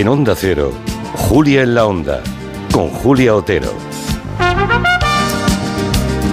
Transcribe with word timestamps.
En 0.00 0.08
Onda 0.08 0.34
Cero, 0.34 0.72
Julia 1.14 1.60
en 1.60 1.74
la 1.74 1.84
Onda, 1.84 2.22
con 2.72 2.88
Julia 2.88 3.34
Otero. 3.34 3.70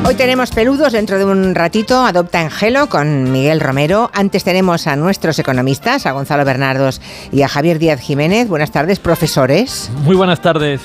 Hoy 0.06 0.16
tenemos 0.16 0.52
peludos, 0.52 0.94
dentro 0.94 1.18
de 1.18 1.26
un 1.26 1.54
ratito 1.54 2.00
adopta 2.06 2.40
Angelo 2.40 2.88
con 2.88 3.30
Miguel 3.30 3.60
Romero. 3.60 4.10
Antes 4.14 4.46
tenemos 4.46 4.88
a 4.88 4.96
nuestros 4.96 5.38
economistas, 5.38 6.06
a 6.06 6.14
Gonzalo 6.14 6.46
Bernardos 6.46 7.02
y 7.30 7.42
a 7.42 7.50
Javier 7.50 7.78
Díaz 7.78 8.00
Jiménez. 8.00 8.48
Buenas 8.48 8.72
tardes, 8.72 9.00
profesores. 9.00 9.92
Muy 10.06 10.16
buenas 10.16 10.40
tardes. 10.40 10.80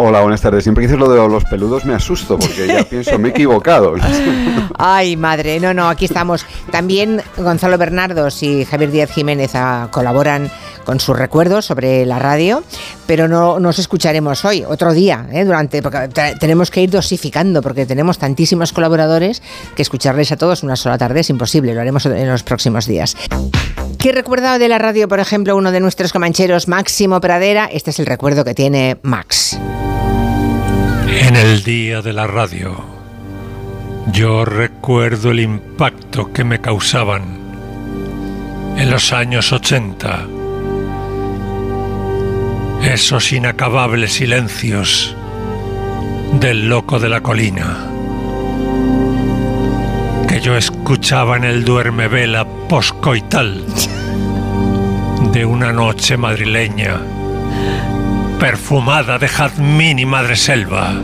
Hola, 0.00 0.20
buenas 0.20 0.40
tardes. 0.40 0.62
Siempre 0.62 0.82
que 0.82 0.86
dices 0.86 1.00
lo 1.00 1.10
de 1.10 1.28
los 1.28 1.44
peludos 1.44 1.84
me 1.84 1.92
asusto 1.92 2.38
porque 2.38 2.68
ya 2.68 2.84
pienso, 2.88 3.18
me 3.18 3.28
he 3.28 3.30
equivocado. 3.32 3.94
Ay, 4.78 5.16
madre, 5.16 5.58
no, 5.58 5.74
no, 5.74 5.88
aquí 5.88 6.04
estamos. 6.04 6.46
También 6.70 7.20
Gonzalo 7.36 7.76
Bernardos 7.78 8.44
y 8.44 8.64
Javier 8.64 8.92
Díaz 8.92 9.10
Jiménez 9.10 9.56
ah, 9.56 9.88
colaboran 9.90 10.52
con 10.84 11.00
sus 11.00 11.18
recuerdos 11.18 11.66
sobre 11.66 12.06
la 12.06 12.20
radio, 12.20 12.62
pero 13.06 13.26
no 13.26 13.58
nos 13.58 13.80
escucharemos 13.80 14.44
hoy, 14.44 14.64
otro 14.66 14.94
día, 14.94 15.26
¿eh? 15.32 15.44
durante, 15.44 15.82
porque 15.82 16.08
tenemos 16.38 16.70
que 16.70 16.80
ir 16.80 16.90
dosificando 16.90 17.60
porque 17.60 17.84
tenemos 17.84 18.18
tantísimos 18.18 18.72
colaboradores 18.72 19.42
que 19.74 19.82
escucharles 19.82 20.32
a 20.32 20.36
todos 20.36 20.62
una 20.62 20.76
sola 20.76 20.96
tarde 20.96 21.20
es 21.20 21.28
imposible, 21.28 21.74
lo 21.74 21.80
haremos 21.80 22.06
en 22.06 22.28
los 22.28 22.42
próximos 22.42 22.86
días. 22.86 23.16
¿Qué 23.98 24.12
recuerda 24.12 24.60
de 24.60 24.68
la 24.68 24.78
radio, 24.78 25.08
por 25.08 25.18
ejemplo, 25.18 25.56
uno 25.56 25.72
de 25.72 25.80
nuestros 25.80 26.12
comancheros, 26.12 26.68
Máximo 26.68 27.20
Pradera? 27.20 27.64
Este 27.66 27.90
es 27.90 27.98
el 27.98 28.06
recuerdo 28.06 28.44
que 28.44 28.54
tiene 28.54 28.96
Max. 29.02 29.58
En 31.08 31.34
el 31.34 31.64
día 31.64 32.00
de 32.00 32.12
la 32.12 32.28
radio, 32.28 32.76
yo 34.12 34.44
recuerdo 34.44 35.32
el 35.32 35.40
impacto 35.40 36.32
que 36.32 36.44
me 36.44 36.60
causaban 36.60 37.24
en 38.76 38.88
los 38.88 39.12
años 39.12 39.52
80. 39.52 40.28
Esos 42.84 43.32
inacabables 43.32 44.12
silencios 44.12 45.16
del 46.34 46.68
loco 46.68 47.00
de 47.00 47.08
la 47.08 47.20
colina 47.20 47.88
que 50.28 50.40
yo 50.40 50.56
escuchaba 50.56 51.38
en 51.38 51.44
el 51.44 51.64
duerme 51.64 52.06
vela 52.06 52.46
poscoital 52.68 53.64
de 55.32 55.44
una 55.44 55.72
noche 55.72 56.16
madrileña 56.16 57.00
perfumada 58.38 59.18
de 59.18 59.28
jazmín 59.28 59.98
y 59.98 60.06
madreselva. 60.06 60.94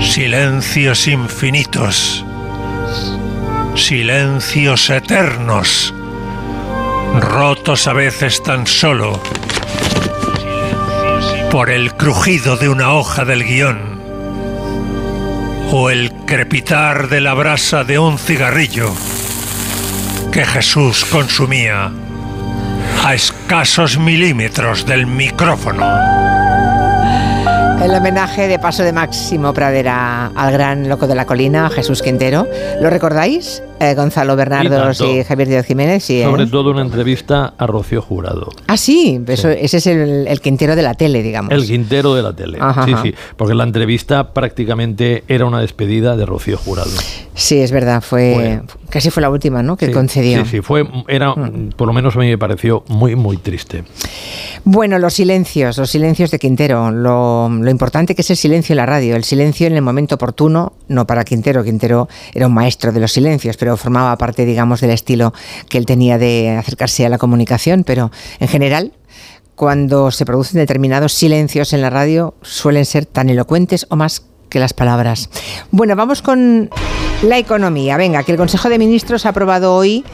Silencios 0.00 1.08
infinitos, 1.08 2.24
silencios 3.74 4.88
eternos, 4.90 5.92
rotos 7.20 7.86
a 7.86 7.92
veces 7.92 8.42
tan 8.42 8.66
solo 8.66 9.20
por 11.50 11.70
el 11.70 11.94
crujido 11.94 12.56
de 12.56 12.68
una 12.68 12.94
hoja 12.94 13.24
del 13.24 13.44
guion 13.44 14.00
o 15.72 15.90
el 15.90 16.12
crepitar 16.26 17.08
de 17.08 17.20
la 17.20 17.34
brasa 17.34 17.84
de 17.84 17.98
un 17.98 18.18
cigarrillo 18.18 18.92
que 20.34 20.44
Jesús 20.44 21.04
consumía 21.04 21.92
a 23.04 23.14
escasos 23.14 23.96
milímetros 23.98 24.84
del 24.84 25.06
micrófono. 25.06 26.43
El 27.84 27.94
homenaje 27.94 28.48
de 28.48 28.58
paso 28.58 28.82
de 28.82 28.94
Máximo 28.94 29.52
Pradera 29.52 30.28
al 30.34 30.52
gran 30.54 30.88
loco 30.88 31.06
de 31.06 31.14
la 31.14 31.26
colina, 31.26 31.68
Jesús 31.68 32.00
Quintero. 32.00 32.48
¿Lo 32.80 32.88
recordáis? 32.88 33.62
Eh, 33.78 33.94
Gonzalo 33.94 34.36
Bernardos 34.36 35.02
y, 35.02 35.22
Javier 35.22 35.48
Díaz 35.48 35.66
Jiménez. 35.66 36.02
Sí, 36.02 36.22
Sobre 36.22 36.46
todo 36.46 36.70
una 36.70 36.80
entrevista 36.80 37.52
a 37.58 37.66
Rocío 37.66 38.00
Jurado. 38.00 38.48
Ah, 38.68 38.78
sí, 38.78 39.20
ese 39.28 39.58
es 39.60 39.86
el, 39.86 40.40
Quintero 40.40 40.76
de 40.76 40.82
la 40.82 40.94
tele, 40.94 41.22
digamos. 41.22 41.52
El 41.52 41.66
Quintero 41.66 42.14
de 42.14 42.22
la 42.22 42.34
tele, 42.34 42.58
sí, 42.86 42.94
sí, 43.02 43.14
porque 43.36 43.54
la 43.54 43.64
entrevista 43.64 44.32
prácticamente 44.32 45.24
era 45.28 45.44
una 45.44 45.60
despedida 45.60 46.16
de 46.16 46.24
Rocío 46.24 46.56
Jurado. 46.56 46.90
Sí, 47.34 47.58
es 47.58 47.70
verdad, 47.70 48.00
fue, 48.00 48.62
casi 48.88 49.10
fue 49.10 49.20
la 49.20 49.28
última, 49.28 49.62
¿no? 49.62 49.76
Que 49.76 49.90
concedió. 49.90 50.42
Sí, 50.44 50.50
sí, 50.50 50.60
fue, 50.62 50.88
era, 51.08 51.34
mm. 51.34 51.72
por 51.76 51.86
lo 51.86 51.92
menos 51.92 52.16
a 52.16 52.20
mí 52.20 52.28
me 52.28 52.38
pareció 52.38 52.84
muy, 52.88 53.14
muy 53.14 53.36
triste. 53.36 53.84
Bueno, 54.66 54.98
los 54.98 55.12
silencios, 55.12 55.76
los 55.76 55.90
silencios 55.90 56.30
de 56.30 56.38
Quintero, 56.38 56.90
lo, 56.90 57.50
lo 57.50 57.70
importante 57.70 58.14
que 58.14 58.22
es 58.22 58.30
el 58.30 58.38
silencio 58.38 58.72
en 58.72 58.78
la 58.78 58.86
radio, 58.86 59.14
el 59.14 59.24
silencio 59.24 59.66
en 59.66 59.74
el 59.74 59.82
momento 59.82 60.14
oportuno, 60.14 60.72
no 60.88 61.06
para 61.06 61.22
Quintero, 61.24 61.62
Quintero 61.62 62.08
era 62.32 62.46
un 62.46 62.54
maestro 62.54 62.90
de 62.90 62.98
los 62.98 63.12
silencios, 63.12 63.58
pero 63.58 63.76
formaba 63.76 64.16
parte, 64.16 64.46
digamos, 64.46 64.80
del 64.80 64.90
estilo 64.90 65.34
que 65.68 65.76
él 65.76 65.84
tenía 65.84 66.16
de 66.16 66.56
acercarse 66.56 67.04
a 67.04 67.10
la 67.10 67.18
comunicación, 67.18 67.84
pero 67.84 68.10
en 68.40 68.48
general 68.48 68.92
cuando 69.54 70.10
se 70.10 70.24
producen 70.24 70.58
determinados 70.60 71.12
silencios 71.12 71.72
en 71.74 71.82
la 71.82 71.90
radio 71.90 72.34
suelen 72.42 72.86
ser 72.86 73.06
tan 73.06 73.28
elocuentes 73.28 73.86
o 73.90 73.96
más 73.96 74.24
que 74.48 74.58
las 74.60 74.72
palabras. 74.72 75.28
Bueno, 75.72 75.94
vamos 75.94 76.22
con 76.22 76.70
la 77.22 77.38
economía. 77.38 77.96
Venga, 77.96 78.22
que 78.22 78.32
el 78.32 78.38
Consejo 78.38 78.68
de 78.68 78.78
Ministros 78.78 79.26
ha 79.26 79.30
aprobado 79.30 79.74
hoy 79.74 80.04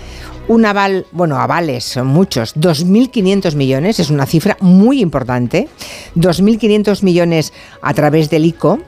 un 0.49 0.65
aval, 0.67 1.07
bueno, 1.13 1.39
avales 1.39 1.85
son 1.85 2.07
muchos, 2.07 2.57
2.500 2.57 3.55
millones, 3.55 4.01
es 4.01 4.11
una 4.11 4.27
cifra 4.27 4.57
muy 4.61 5.01
importante, 5.01 5.69
2.500 6.17 7.03
millones 7.03 7.53
a 7.83 7.95
través 7.95 8.31
del 8.31 8.45
ICO, 8.45 8.81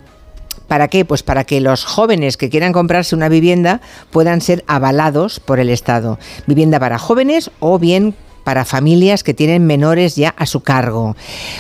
¿Para 0.69 0.89
qué? 0.89 1.05
Pues 1.05 1.23
para 1.23 1.45
que 1.45 1.61
los 1.61 1.85
jóvenes 1.85 2.39
que 2.39 2.49
quieran 2.49 2.73
comprarse 2.73 3.15
una 3.15 3.29
vivienda 3.29 3.83
puedan 4.11 4.41
ser 4.41 4.65
avalados 4.67 5.39
por 5.39 5.61
el 5.61 5.69
Estado. 5.69 6.19
Vivienda 6.47 6.81
para 6.81 6.99
jóvenes 6.99 7.51
o 7.59 7.79
bien 7.79 8.15
para 8.43 8.65
familias 8.65 9.23
que 9.25 9.35
tienen 9.35 9.67
menores 9.67 10.17
ya 10.17 10.31
a 10.37 10.47
su 10.47 10.61
cargo. 10.61 11.17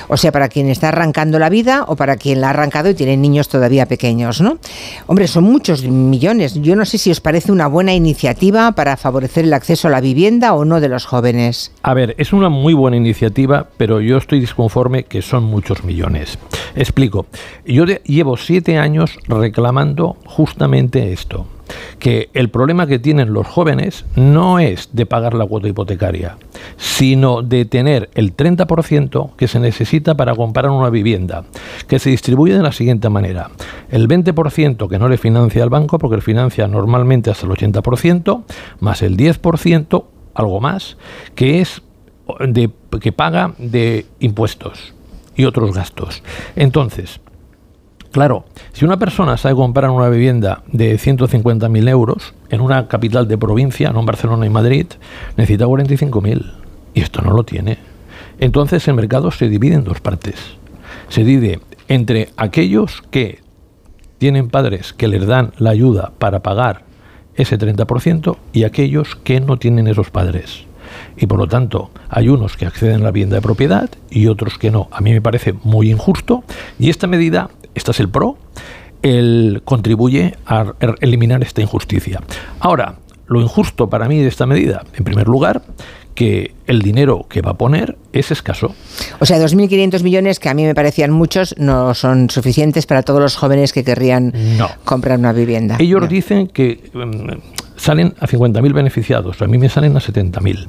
O 0.08 0.16
sea, 0.16 0.32
para 0.32 0.48
quien 0.48 0.68
está 0.68 0.88
arrancando 0.88 1.38
la 1.38 1.48
vida 1.48 1.84
o 1.86 1.96
para 1.96 2.16
quien 2.16 2.40
la 2.40 2.48
ha 2.48 2.50
arrancado 2.50 2.90
y 2.90 2.94
tiene 2.94 3.16
niños 3.16 3.48
todavía 3.48 3.86
pequeños, 3.86 4.40
¿no? 4.40 4.58
Hombre, 5.06 5.28
son 5.28 5.44
muchos 5.44 5.84
millones. 5.84 6.54
Yo 6.54 6.76
no 6.76 6.84
sé 6.84 6.98
si 6.98 7.10
os 7.10 7.20
parece 7.20 7.52
una 7.52 7.66
buena 7.66 7.94
iniciativa 7.94 8.72
para 8.72 8.96
favorecer 8.96 9.44
el 9.44 9.54
acceso 9.54 9.88
a 9.88 9.90
la 9.90 10.00
vivienda 10.00 10.54
o 10.54 10.64
no 10.64 10.80
de 10.80 10.88
los 10.88 11.04
jóvenes. 11.04 11.72
A 11.82 11.94
ver, 11.94 12.14
es 12.18 12.32
una 12.32 12.48
muy 12.48 12.74
buena 12.74 12.96
iniciativa, 12.96 13.68
pero 13.76 14.00
yo 14.00 14.16
estoy 14.16 14.40
disconforme 14.40 15.04
que 15.04 15.22
son 15.22 15.44
muchos 15.44 15.84
millones. 15.84 16.38
Explico. 16.74 17.26
Yo 17.64 17.84
llevo 17.84 18.36
siete 18.36 18.78
años 18.78 19.18
reclamando 19.28 20.16
justamente 20.24 21.12
esto 21.12 21.46
que 21.98 22.30
el 22.34 22.50
problema 22.50 22.86
que 22.86 22.98
tienen 22.98 23.32
los 23.32 23.46
jóvenes 23.46 24.04
no 24.16 24.58
es 24.58 24.90
de 24.92 25.06
pagar 25.06 25.34
la 25.34 25.46
cuota 25.46 25.68
hipotecaria, 25.68 26.36
sino 26.76 27.42
de 27.42 27.64
tener 27.64 28.10
el 28.14 28.36
30% 28.36 29.36
que 29.36 29.48
se 29.48 29.60
necesita 29.60 30.16
para 30.16 30.34
comprar 30.34 30.70
una 30.70 30.90
vivienda, 30.90 31.44
que 31.86 31.98
se 31.98 32.10
distribuye 32.10 32.54
de 32.54 32.62
la 32.62 32.72
siguiente 32.72 33.08
manera. 33.08 33.50
El 33.90 34.08
20% 34.08 34.88
que 34.88 34.98
no 34.98 35.08
le 35.08 35.18
financia 35.18 35.62
el 35.62 35.70
banco, 35.70 35.98
porque 35.98 36.16
le 36.16 36.22
financia 36.22 36.66
normalmente 36.66 37.30
hasta 37.30 37.46
el 37.46 37.52
80%, 37.52 38.44
más 38.80 39.02
el 39.02 39.16
10%, 39.16 40.04
algo 40.34 40.60
más, 40.60 40.96
que 41.34 41.60
es 41.60 41.82
de, 42.48 42.70
que 43.00 43.12
paga 43.12 43.54
de 43.58 44.06
impuestos 44.20 44.94
y 45.36 45.44
otros 45.44 45.74
gastos. 45.74 46.22
Entonces, 46.56 47.20
Claro, 48.12 48.44
si 48.74 48.84
una 48.84 48.98
persona 48.98 49.38
sabe 49.38 49.54
comprar 49.54 49.90
una 49.90 50.10
vivienda 50.10 50.62
de 50.70 50.98
150.000 50.98 51.88
euros 51.88 52.34
en 52.50 52.60
una 52.60 52.86
capital 52.86 53.26
de 53.26 53.38
provincia, 53.38 53.90
no 53.90 54.00
en 54.00 54.06
Barcelona 54.06 54.44
y 54.44 54.50
Madrid, 54.50 54.86
necesita 55.38 55.64
45.000 55.64 56.52
y 56.92 57.00
esto 57.00 57.22
no 57.22 57.32
lo 57.32 57.42
tiene. 57.44 57.78
Entonces 58.38 58.86
el 58.86 58.94
mercado 58.94 59.30
se 59.30 59.48
divide 59.48 59.76
en 59.76 59.84
dos 59.84 60.00
partes. 60.00 60.34
Se 61.08 61.24
divide 61.24 61.60
entre 61.88 62.28
aquellos 62.36 63.02
que 63.10 63.40
tienen 64.18 64.50
padres 64.50 64.92
que 64.92 65.08
les 65.08 65.26
dan 65.26 65.52
la 65.56 65.70
ayuda 65.70 66.12
para 66.18 66.42
pagar 66.42 66.82
ese 67.34 67.58
30% 67.58 68.36
y 68.52 68.64
aquellos 68.64 69.16
que 69.16 69.40
no 69.40 69.56
tienen 69.56 69.86
esos 69.86 70.10
padres. 70.10 70.66
Y 71.16 71.26
por 71.26 71.38
lo 71.38 71.46
tanto, 71.46 71.90
hay 72.10 72.28
unos 72.28 72.58
que 72.58 72.66
acceden 72.66 73.00
a 73.00 73.04
la 73.04 73.10
vivienda 73.10 73.36
de 73.36 73.42
propiedad 73.42 73.88
y 74.10 74.26
otros 74.26 74.58
que 74.58 74.70
no. 74.70 74.88
A 74.90 75.00
mí 75.00 75.12
me 75.12 75.22
parece 75.22 75.54
muy 75.64 75.90
injusto 75.90 76.44
y 76.78 76.90
esta 76.90 77.06
medida 77.06 77.48
este 77.74 77.90
es 77.90 78.00
el 78.00 78.08
pro, 78.08 78.36
él 79.02 79.62
contribuye 79.64 80.36
a 80.46 80.72
er, 80.80 80.94
eliminar 81.00 81.42
esta 81.42 81.60
injusticia. 81.60 82.20
Ahora, 82.60 82.96
lo 83.26 83.40
injusto 83.40 83.88
para 83.88 84.08
mí 84.08 84.18
de 84.18 84.28
esta 84.28 84.46
medida, 84.46 84.84
en 84.94 85.04
primer 85.04 85.26
lugar, 85.26 85.62
que 86.14 86.54
el 86.66 86.82
dinero 86.82 87.26
que 87.28 87.40
va 87.40 87.52
a 87.52 87.54
poner 87.54 87.96
es 88.12 88.30
escaso. 88.30 88.74
O 89.18 89.26
sea, 89.26 89.38
2.500 89.38 90.02
millones, 90.02 90.38
que 90.38 90.48
a 90.48 90.54
mí 90.54 90.64
me 90.64 90.74
parecían 90.74 91.10
muchos, 91.10 91.54
no 91.58 91.94
son 91.94 92.28
suficientes 92.28 92.86
para 92.86 93.02
todos 93.02 93.20
los 93.20 93.36
jóvenes 93.36 93.72
que 93.72 93.84
querrían 93.84 94.32
comprar 94.84 95.18
una 95.18 95.32
vivienda. 95.32 95.76
Ellos 95.78 96.08
dicen 96.08 96.48
que 96.48 96.90
mm, 96.92 97.76
salen 97.76 98.14
a 98.20 98.26
50.000 98.26 98.72
beneficiados, 98.72 99.40
a 99.40 99.46
mí 99.46 99.58
me 99.58 99.68
salen 99.68 99.96
a 99.96 100.00
70.000. 100.00 100.68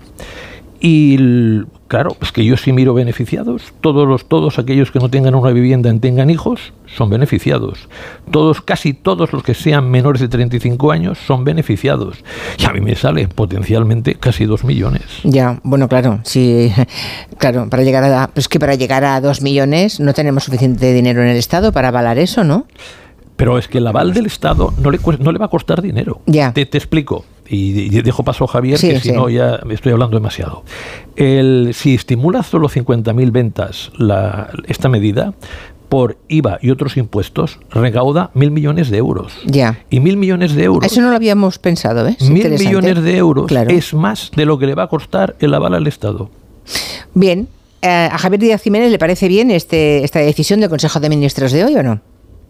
Y 0.86 1.62
claro, 1.88 2.18
es 2.22 2.34
que 2.34 2.44
yo 2.44 2.58
sí 2.58 2.74
miro 2.74 2.94
beneficiados. 2.94 3.72
Todos 3.80 4.06
los, 4.06 4.28
todos 4.28 4.60
aquellos 4.60 4.92
que 4.92 5.00
no 5.00 5.08
tengan 5.08 5.34
una 5.34 5.52
vivienda 5.52 5.90
y 5.90 5.98
tengan 6.00 6.30
hijos 6.30 6.74
son 6.94 7.10
beneficiados. 7.10 7.88
Todos, 8.32 8.60
casi 8.60 8.92
todos 8.94 9.32
los 9.32 9.44
que 9.44 9.54
sean 9.54 9.90
menores 9.90 10.20
de 10.20 10.28
35 10.28 10.92
años 10.92 11.20
son 11.26 11.46
beneficiados. 11.46 12.18
Y 12.60 12.66
a 12.66 12.74
mí 12.74 12.82
me 12.82 12.96
sale 12.96 13.30
potencialmente 13.30 14.16
casi 14.16 14.44
2 14.44 14.66
millones. 14.66 15.04
Ya, 15.24 15.62
bueno, 15.64 15.88
claro, 15.88 16.20
sí, 16.24 16.70
claro, 17.38 17.70
para 17.70 17.84
llegar 17.84 18.04
a, 18.04 18.28
pues 18.28 18.50
que 18.50 18.60
para 18.60 18.76
llegar 18.76 19.06
a 19.06 19.22
dos 19.22 19.42
millones 19.42 20.02
no 20.02 20.14
tenemos 20.14 20.44
suficiente 20.44 20.92
dinero 20.92 21.22
en 21.22 21.30
el 21.30 21.38
Estado 21.38 21.72
para 21.72 21.88
avalar 21.88 22.20
eso, 22.20 22.44
¿no? 22.44 22.68
Pero 23.38 23.58
es 23.58 23.70
que 23.70 23.78
el 23.78 23.88
aval 23.88 24.14
del 24.14 24.26
Estado 24.26 24.74
no 24.82 24.92
le, 24.92 25.00
no 25.20 25.32
le 25.32 25.40
va 25.40 25.46
a 25.46 25.50
costar 25.50 25.82
dinero. 25.82 26.20
Ya. 26.26 26.52
Te, 26.52 26.66
te 26.66 26.78
explico. 26.78 27.24
Y, 27.50 27.90
dejo 28.02 28.24
paso 28.24 28.46
a 28.46 28.48
Javier, 28.48 28.78
Sí, 28.78 28.90
que 28.90 29.00
si 29.00 29.10
sí. 29.10 29.12
no 29.12 29.30
ya 29.30 29.60
me 29.66 29.74
estoy 29.74 29.92
hablando 29.92 30.16
demasiado. 30.18 30.64
El, 31.16 31.72
si 31.74 31.94
estimula 31.96 32.42
solo 32.44 32.70
50.000 32.70 33.32
ventas 33.32 33.92
la, 33.98 34.50
esta 34.68 34.90
medida, 34.90 35.34
por 35.90 36.18
IVA 36.28 36.58
y 36.62 36.72
otros 36.72 36.98
impuestos, 36.98 37.60
recauda 37.70 38.32
mil 38.34 38.50
millones 38.50 38.90
de 38.90 38.98
euros. 38.98 39.34
Ya. 39.46 39.80
Y 39.92 40.00
mil 40.00 40.18
millones 40.18 40.56
de 40.56 40.64
euros. 40.64 40.92
Eso 40.92 41.02
no 41.02 41.10
lo 41.12 41.16
habíamos 41.16 41.60
pensado, 41.60 42.04
¿ves? 42.04 42.20
Mil 42.22 42.38
Interesante. 42.38 42.66
millones 42.66 43.04
de 43.04 43.18
euros 43.18 43.46
Claro. 43.46 43.70
es 43.70 43.94
más 43.94 44.32
de 44.36 44.46
lo 44.46 44.58
que 44.58 44.66
le 44.66 44.74
va 44.74 44.84
a 44.84 44.88
costar 44.88 45.36
el 45.40 45.54
aval 45.54 45.76
al 45.76 45.86
Estado. 45.86 46.32
Bien, 47.14 47.48
eh, 47.84 48.10
¿a 48.12 48.18
Javier 48.18 48.40
Díaz 48.42 48.62
Jiménez 48.64 48.90
le 48.90 48.98
parece 48.98 49.28
bien 49.28 49.52
este, 49.52 50.04
esta 50.04 50.20
decisión 50.20 50.62
del 50.62 50.70
Consejo 50.70 51.00
de 51.00 51.10
Ministros 51.10 51.52
de 51.52 51.64
hoy 51.64 51.76
o 51.76 51.84
no? 51.84 52.00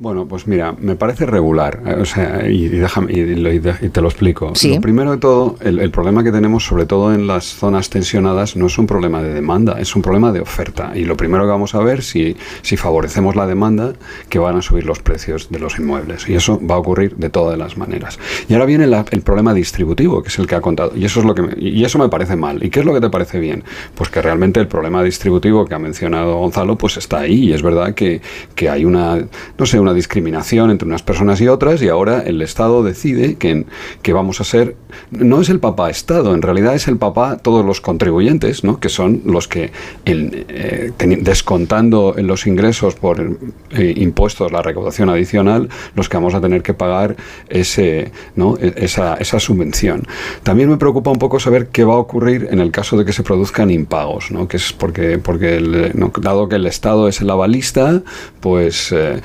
Bueno, 0.04 0.26
pues 0.26 0.48
mira, 0.48 0.76
me 0.82 0.98
parece 0.98 1.26
regular, 1.26 1.80
eh, 1.86 1.96
o 2.02 2.04
sea, 2.04 2.46
y, 2.50 2.66
y 2.66 2.68
déjame, 2.68 3.14
y, 3.14 3.90
te 3.90 4.02
lo 4.02 4.10
explico. 4.10 4.52
Sí. 4.54 4.76
Lo 4.76 4.82
primero 4.82 5.12
de 5.12 5.18
todo, 5.18 5.56
el, 5.62 5.80
el 5.80 5.92
problema 5.92 6.26
que 6.26 6.32
tenemos, 6.34 6.66
sobre 6.66 6.86
todo 6.86 7.14
en 7.14 7.26
las 7.26 7.46
zonas 7.46 7.90
tensionadas, 7.90 8.58
no 8.58 8.66
es 8.66 8.78
un 8.78 8.86
problema 8.86 9.24
de 9.24 9.34
demanda, 9.34 9.80
es 9.80 9.96
un 9.96 10.02
problema 10.02 10.34
de 10.34 10.42
oferta. 10.42 10.92
Y 10.94 11.06
lo 11.06 11.16
primero 11.16 11.46
que 11.46 11.52
vamos 11.52 11.74
a 11.74 11.80
ver, 11.80 12.04
si, 12.04 12.36
si 12.64 12.76
favorecemos 12.76 13.38
la 13.38 13.48
demanda, 13.48 13.94
que 14.28 14.40
van 14.40 14.58
a 14.58 14.62
subir 14.62 14.86
los 14.86 15.00
precios 15.00 15.48
de 15.50 15.60
los 15.60 15.80
inmuebles. 15.80 16.28
Y 16.28 16.36
eso 16.36 16.60
va 16.70 16.76
a 16.76 16.80
ocurrir 16.80 17.16
de 17.16 17.30
todas 17.30 17.58
las 17.58 17.78
maneras. 17.78 18.20
Y 18.50 18.54
ahora 18.56 18.66
viene 18.66 18.88
la- 18.88 19.06
el 19.10 19.22
problema 19.22 19.54
distributivo, 19.54 20.22
que 20.22 20.28
es 20.28 20.38
el 20.38 20.48
que 20.48 20.56
ha 20.56 20.60
contado. 20.62 20.92
Y 20.98 21.06
eso 21.06 21.22
es 21.22 21.26
lo 21.26 21.34
que 21.34 21.44
me- 21.44 21.54
y 21.58 21.82
eso 21.86 21.98
me 21.98 22.10
parece 22.10 22.36
mal. 22.36 22.62
¿Y 22.62 22.70
qué 22.72 22.82
es 22.82 22.86
lo 22.86 22.94
que 22.94 23.00
te 23.00 23.10
parece 23.10 23.40
bien? 23.40 23.64
Pues 23.96 24.10
que 24.10 24.22
realmente 24.22 24.60
el 24.60 24.68
problema 24.68 25.02
distributivo 25.02 25.64
que 25.66 25.76
ha 25.76 25.80
mencionado 25.80 26.36
Gonzalo, 26.40 26.78
pues 26.78 26.98
está 26.98 27.20
ahí. 27.20 27.46
Y 27.46 27.54
es 27.54 27.62
verdad 27.62 27.94
que, 27.94 28.20
que 28.54 28.70
hay 28.70 28.84
una, 28.84 29.26
no 29.58 29.66
sé, 29.66 29.80
una 29.80 29.93
discriminación 29.94 30.72
entre 30.72 30.88
unas 30.88 31.04
personas 31.04 31.40
y 31.42 31.48
otras, 31.48 31.82
y 31.82 31.90
ahora 31.90 32.22
el 32.22 32.42
Estado 32.42 32.84
decide 32.84 33.36
que, 33.36 33.66
que 34.02 34.14
vamos 34.14 34.42
a 34.42 34.44
ser, 34.44 34.76
no 35.12 35.42
es 35.42 35.50
el 35.50 35.60
papá 35.60 35.90
Estado, 35.90 36.34
en 36.34 36.42
realidad 36.42 36.76
es 36.76 36.88
el 36.88 36.98
papá 36.98 37.38
todos 37.38 37.66
los 37.66 37.82
contribuyentes, 37.82 38.64
¿no? 38.64 38.80
que 38.80 38.90
son 38.90 39.22
los 39.26 39.48
que, 39.48 39.72
en, 40.06 40.46
eh, 40.50 40.92
descontando 41.22 42.16
los 42.18 42.48
ingresos 42.48 42.96
por 42.96 43.38
eh, 43.72 43.94
impuestos, 43.98 44.52
la 44.52 44.62
recaudación 44.62 45.10
adicional, 45.10 45.70
los 45.96 46.10
que 46.10 46.18
vamos 46.18 46.34
a 46.34 46.42
tener 46.42 46.62
que 46.64 46.74
pagar 46.74 47.16
ese, 47.50 48.12
¿no? 48.36 48.58
E- 48.60 48.74
esa, 48.78 49.16
esa 49.16 49.40
subvención. 49.40 50.04
También 50.44 50.70
me 50.70 50.78
preocupa 50.78 51.12
un 51.12 51.20
poco 51.20 51.40
saber 51.40 51.68
qué 51.68 51.84
va 51.84 51.94
a 51.96 51.98
ocurrir 51.98 52.48
en 52.52 52.60
el 52.60 52.72
caso 52.72 52.98
de 52.98 53.06
que 53.06 53.14
se 53.14 53.24
produzcan 53.24 53.72
impagos, 53.72 54.32
¿no? 54.32 54.48
que 54.48 54.58
es 54.58 54.74
porque, 54.74 55.18
porque 55.18 55.58
el- 55.58 55.92
dado 56.22 56.48
que 56.50 56.56
el 56.56 56.66
Estado 56.66 57.08
es 57.08 57.22
el 57.22 57.30
avalista, 57.30 58.02
pues 58.40 58.92
eh, 58.92 59.22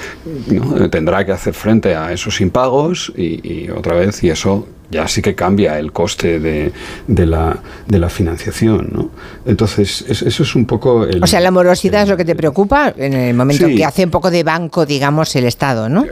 ¿no? 0.59 0.91
tendrá 0.91 1.25
que 1.25 1.33
hacer 1.33 1.55
frente 1.55 1.95
a 1.95 2.13
esos 2.13 2.41
impagos 2.41 3.13
y 3.17 3.69
otra 3.71 3.95
vez, 3.95 4.23
y 4.23 4.31
eso 4.31 4.67
ya 4.91 5.07
sí 5.09 5.21
que 5.23 5.35
cambia 5.35 5.79
el 5.79 5.93
coste 5.93 6.39
de, 6.41 6.73
de 7.07 7.27
la, 7.27 7.59
de 7.87 7.99
la 7.99 8.09
financiación. 8.09 8.89
¿no? 8.93 9.11
Entonces, 9.47 10.05
es- 10.09 10.23
eso 10.23 10.43
es 10.43 10.55
un 10.55 10.65
poco... 10.67 11.05
El, 11.05 11.23
O 11.23 11.27
sea, 11.27 11.41
la 11.41 11.51
morosidad 11.51 12.03
es 12.03 12.09
lo 12.09 12.17
que 12.17 12.25
te 12.25 12.35
preocupa 12.35 12.93
en 12.97 13.13
el 13.13 13.35
momento 13.35 13.67
Sí. 13.67 13.75
que 13.77 13.85
hace 13.85 14.05
un 14.05 14.11
poco 14.11 14.31
de 14.31 14.43
banco, 14.43 14.87
digamos, 14.87 15.35
el 15.37 15.45
Estado, 15.45 15.89
¿no? 15.89 16.05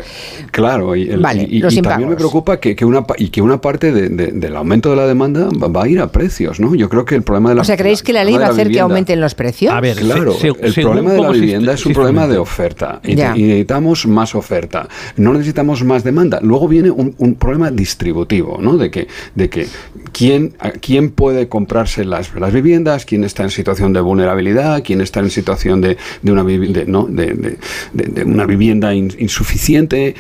Claro, 0.51 0.95
y, 0.97 1.09
el- 1.11 1.21
Vale, 1.21 1.43
y- 1.49 1.57
y 1.57 1.61
los 1.61 1.75
también 1.81 2.09
me 2.11 2.17
preocupa 2.17 2.59
que, 2.61 2.75
que 2.75 2.85
una, 2.85 3.05
y 3.19 3.29
que 3.29 3.41
una 3.43 3.61
parte 3.61 3.93
de- 3.93 4.09
de- 4.09 4.33
del 4.33 4.57
aumento 4.57 4.91
de 4.91 4.97
la 4.97 5.07
demanda 5.07 5.49
va, 5.63 5.69
va 5.69 5.85
a 5.85 5.89
ir 5.89 6.01
a 6.01 6.11
precios, 6.11 6.61
¿no? 6.61 6.75
Yo 6.75 6.89
creo 6.89 7.05
que 7.05 7.15
el 7.15 7.23
problema 7.23 7.51
de 7.51 7.57
la 7.57 7.63
O 7.63 7.65
sea, 7.65 7.77
¿creéis 7.77 8.03
que 8.03 8.13
la 8.13 8.23
el 8.23 8.29
ley 8.29 8.37
va 8.37 8.47
a 8.47 8.49
hacer 8.49 8.65
que 8.65 8.69
vivienda- 8.71 8.83
aumenten 8.85 9.21
los 9.21 9.35
precios? 9.35 9.73
A 9.73 9.81
ver, 9.81 9.97
Claro, 9.97 10.33
se- 10.35 10.53
se- 10.53 10.81
el 10.81 10.87
problema 10.87 11.13
de 11.13 11.21
la 11.21 11.31
vivienda 11.31 11.73
es 11.73 11.87
un 11.87 11.93
problema 11.93 12.27
de 12.27 12.39
oferta 12.39 13.01
y, 13.05 13.15
Ya. 13.15 13.37
y 13.37 13.43
necesitamos 13.43 14.07
más 14.07 14.35
oferta. 14.35 14.89
No 15.17 15.33
necesitamos 15.33 15.85
más 15.85 16.05
demanda. 16.05 16.39
Luego 16.43 16.69
viene 16.69 16.91
un, 16.91 17.15
un 17.19 17.35
problema 17.35 17.71
distributivo, 17.71 18.59
¿no? 18.61 18.66
De 18.77 18.91
que, 18.91 19.07
de 19.35 19.49
que 19.49 19.67
quién, 20.13 20.55
a- 20.59 20.71
quién 20.73 21.11
puede 21.11 21.49
comprarse 21.49 22.05
las, 22.05 22.35
las 22.35 22.53
viviendas, 22.53 23.05
quién 23.05 23.23
está 23.25 23.43
en 23.45 23.51
situación 23.51 23.93
de 23.93 24.01
vulnerabilidad, 24.01 24.83
quién 24.85 25.01
está 25.01 25.21
en 25.21 25.31
situación 25.31 25.81
de, 25.81 25.97
de 26.23 26.33
una, 26.33 26.43
de, 26.45 26.85
¿no? 26.87 27.05
de, 27.05 27.59
de- 27.93 28.25
una 28.25 28.45
vivienda 28.47 28.95
in- 28.95 29.15
insuficiente 29.19 30.15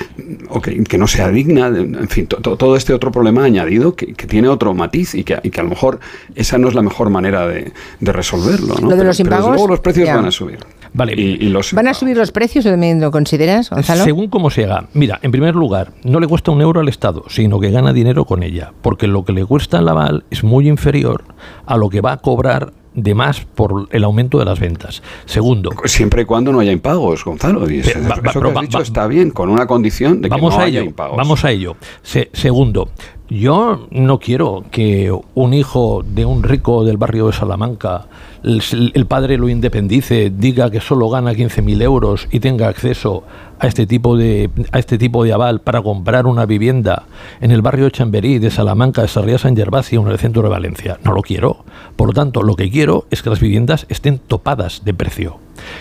o 0.48 0.60
que, 0.60 0.82
que 0.84 0.98
no 0.98 1.06
sea 1.06 1.30
digna, 1.30 1.70
de- 1.70 1.80
en 1.80 2.08
fin, 2.08 2.26
to- 2.26 2.38
to- 2.38 2.56
todo 2.56 2.76
este 2.76 2.92
otro 2.92 3.10
problema 3.10 3.44
añadido 3.44 3.94
que, 3.96 4.14
que 4.14 4.26
tiene 4.26 4.48
otro 4.48 4.72
matiz 4.74 5.14
y 5.14 5.24
que, 5.24 5.38
y 5.42 5.50
que 5.50 5.60
a 5.60 5.64
lo 5.64 5.70
mejor 5.70 5.98
esa 6.34 6.58
no 6.58 6.68
es 6.68 6.74
la 6.74 6.82
mejor 6.82 7.10
manera 7.10 7.46
de, 7.46 7.72
de 8.00 8.12
resolverlo. 8.12 8.74
¿no? 8.80 8.90
Lo 8.90 8.96
de 8.96 9.04
los 9.04 9.16
desde 9.18 9.22
impagos, 9.28 9.50
luego 9.50 9.68
los 9.68 9.80
precios 9.80 10.06
ya. 10.06 10.16
van 10.16 10.26
a 10.26 10.30
subir. 10.30 10.58
Vale. 10.92 11.14
Y, 11.16 11.44
y 11.44 11.48
los 11.48 11.72
¿Van 11.72 11.88
a 11.88 11.94
subir 11.94 12.16
los 12.16 12.32
precios 12.32 12.66
o 12.66 12.70
también 12.70 13.00
lo 13.00 13.10
consideras, 13.10 13.70
Gonzalo? 13.70 14.04
Según 14.04 14.28
cómo 14.28 14.50
se 14.50 14.64
haga. 14.64 14.86
Mira, 14.94 15.18
en 15.22 15.30
primer 15.30 15.54
lugar, 15.54 15.92
no 16.04 16.20
le 16.20 16.26
cuesta 16.26 16.50
un 16.50 16.60
euro 16.60 16.80
al 16.80 16.88
Estado, 16.88 17.24
sino 17.28 17.60
que 17.60 17.70
gana 17.70 17.92
dinero 17.92 18.24
con 18.24 18.42
ella, 18.42 18.72
porque 18.82 19.06
lo 19.06 19.24
que 19.24 19.32
le 19.32 19.44
cuesta 19.44 19.78
el 19.78 19.88
aval 19.88 20.24
es 20.30 20.44
muy 20.44 20.68
inferior 20.68 21.24
a 21.66 21.76
lo 21.76 21.88
que 21.88 22.00
va 22.00 22.12
a 22.12 22.16
cobrar 22.18 22.72
de 22.94 23.14
más 23.14 23.40
por 23.44 23.88
el 23.90 24.04
aumento 24.04 24.38
de 24.38 24.46
las 24.46 24.58
ventas. 24.58 25.02
Segundo, 25.26 25.70
Siempre 25.84 26.22
y 26.22 26.24
cuando 26.24 26.50
no 26.50 26.60
haya 26.60 26.72
impagos, 26.72 27.22
Gonzalo. 27.26 27.68
Y 27.70 27.80
eso 27.80 27.90
va- 28.00 28.08
va- 28.08 28.14
eso 28.14 28.22
pero 28.32 28.48
que 28.48 28.54
va- 28.54 28.60
has 28.60 28.66
dicho 28.66 28.78
va- 28.78 28.84
está 28.84 29.06
bien, 29.06 29.30
con 29.32 29.50
una 29.50 29.66
condición 29.66 30.22
de 30.22 30.28
que 30.30 30.34
vamos 30.34 30.54
no 30.54 30.60
a 30.60 30.64
haya 30.64 30.78
ello. 30.80 30.88
impagos. 30.88 31.16
Vamos 31.18 31.44
a 31.44 31.50
ello. 31.50 31.76
Se- 32.02 32.30
segundo, 32.32 32.88
yo 33.28 33.88
no 33.90 34.18
quiero 34.18 34.64
que 34.70 35.12
un 35.34 35.54
hijo 35.54 36.04
de 36.06 36.24
un 36.24 36.42
rico 36.42 36.84
del 36.84 36.96
barrio 36.96 37.26
de 37.26 37.32
Salamanca, 37.32 38.06
el, 38.44 39.06
padre 39.06 39.36
lo 39.36 39.48
independice, 39.48 40.30
diga 40.30 40.70
que 40.70 40.80
solo 40.80 41.08
gana 41.10 41.32
15.000 41.32 41.82
euros 41.82 42.28
y 42.30 42.38
tenga 42.38 42.68
acceso 42.68 43.24
a 43.58 43.66
este 43.66 43.86
tipo 43.86 44.16
de 44.16 44.50
a 44.70 44.78
este 44.78 44.98
tipo 44.98 45.24
de 45.24 45.32
aval 45.32 45.60
para 45.60 45.82
comprar 45.82 46.26
una 46.26 46.46
vivienda 46.46 47.04
en 47.40 47.50
el 47.50 47.62
barrio 47.62 47.86
de 47.86 47.90
Chamberí 47.90 48.38
de 48.38 48.50
Salamanca, 48.50 49.02
de 49.02 49.08
Sarriá 49.08 49.38
San 49.38 49.56
Gervasio, 49.56 50.02
en 50.02 50.08
el 50.08 50.18
centro 50.18 50.42
de 50.42 50.48
Valencia. 50.48 50.98
No 51.02 51.12
lo 51.12 51.22
quiero. 51.22 51.64
Por 51.96 52.08
lo 52.08 52.12
tanto, 52.12 52.42
lo 52.42 52.54
que 52.54 52.70
quiero 52.70 53.06
es 53.10 53.22
que 53.22 53.30
las 53.30 53.40
viviendas 53.40 53.86
estén 53.88 54.18
topadas 54.18 54.84
de 54.84 54.94
precio. 54.94 55.38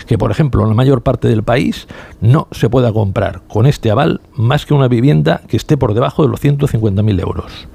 Que, 0.07 0.17
por 0.17 0.31
ejemplo, 0.31 0.63
en 0.63 0.69
la 0.69 0.75
mayor 0.75 1.01
parte 1.01 1.27
del 1.27 1.43
país 1.43 1.87
no 2.21 2.47
se 2.51 2.69
pueda 2.69 2.91
comprar 2.93 3.41
con 3.47 3.65
este 3.65 3.91
aval 3.91 4.21
más 4.35 4.65
que 4.65 4.73
una 4.73 4.87
vivienda 4.87 5.41
que 5.47 5.57
esté 5.57 5.77
por 5.77 5.93
debajo 5.93 6.23
de 6.23 6.29
los 6.29 6.43
150.000 6.43 7.21
euros. 7.21 7.67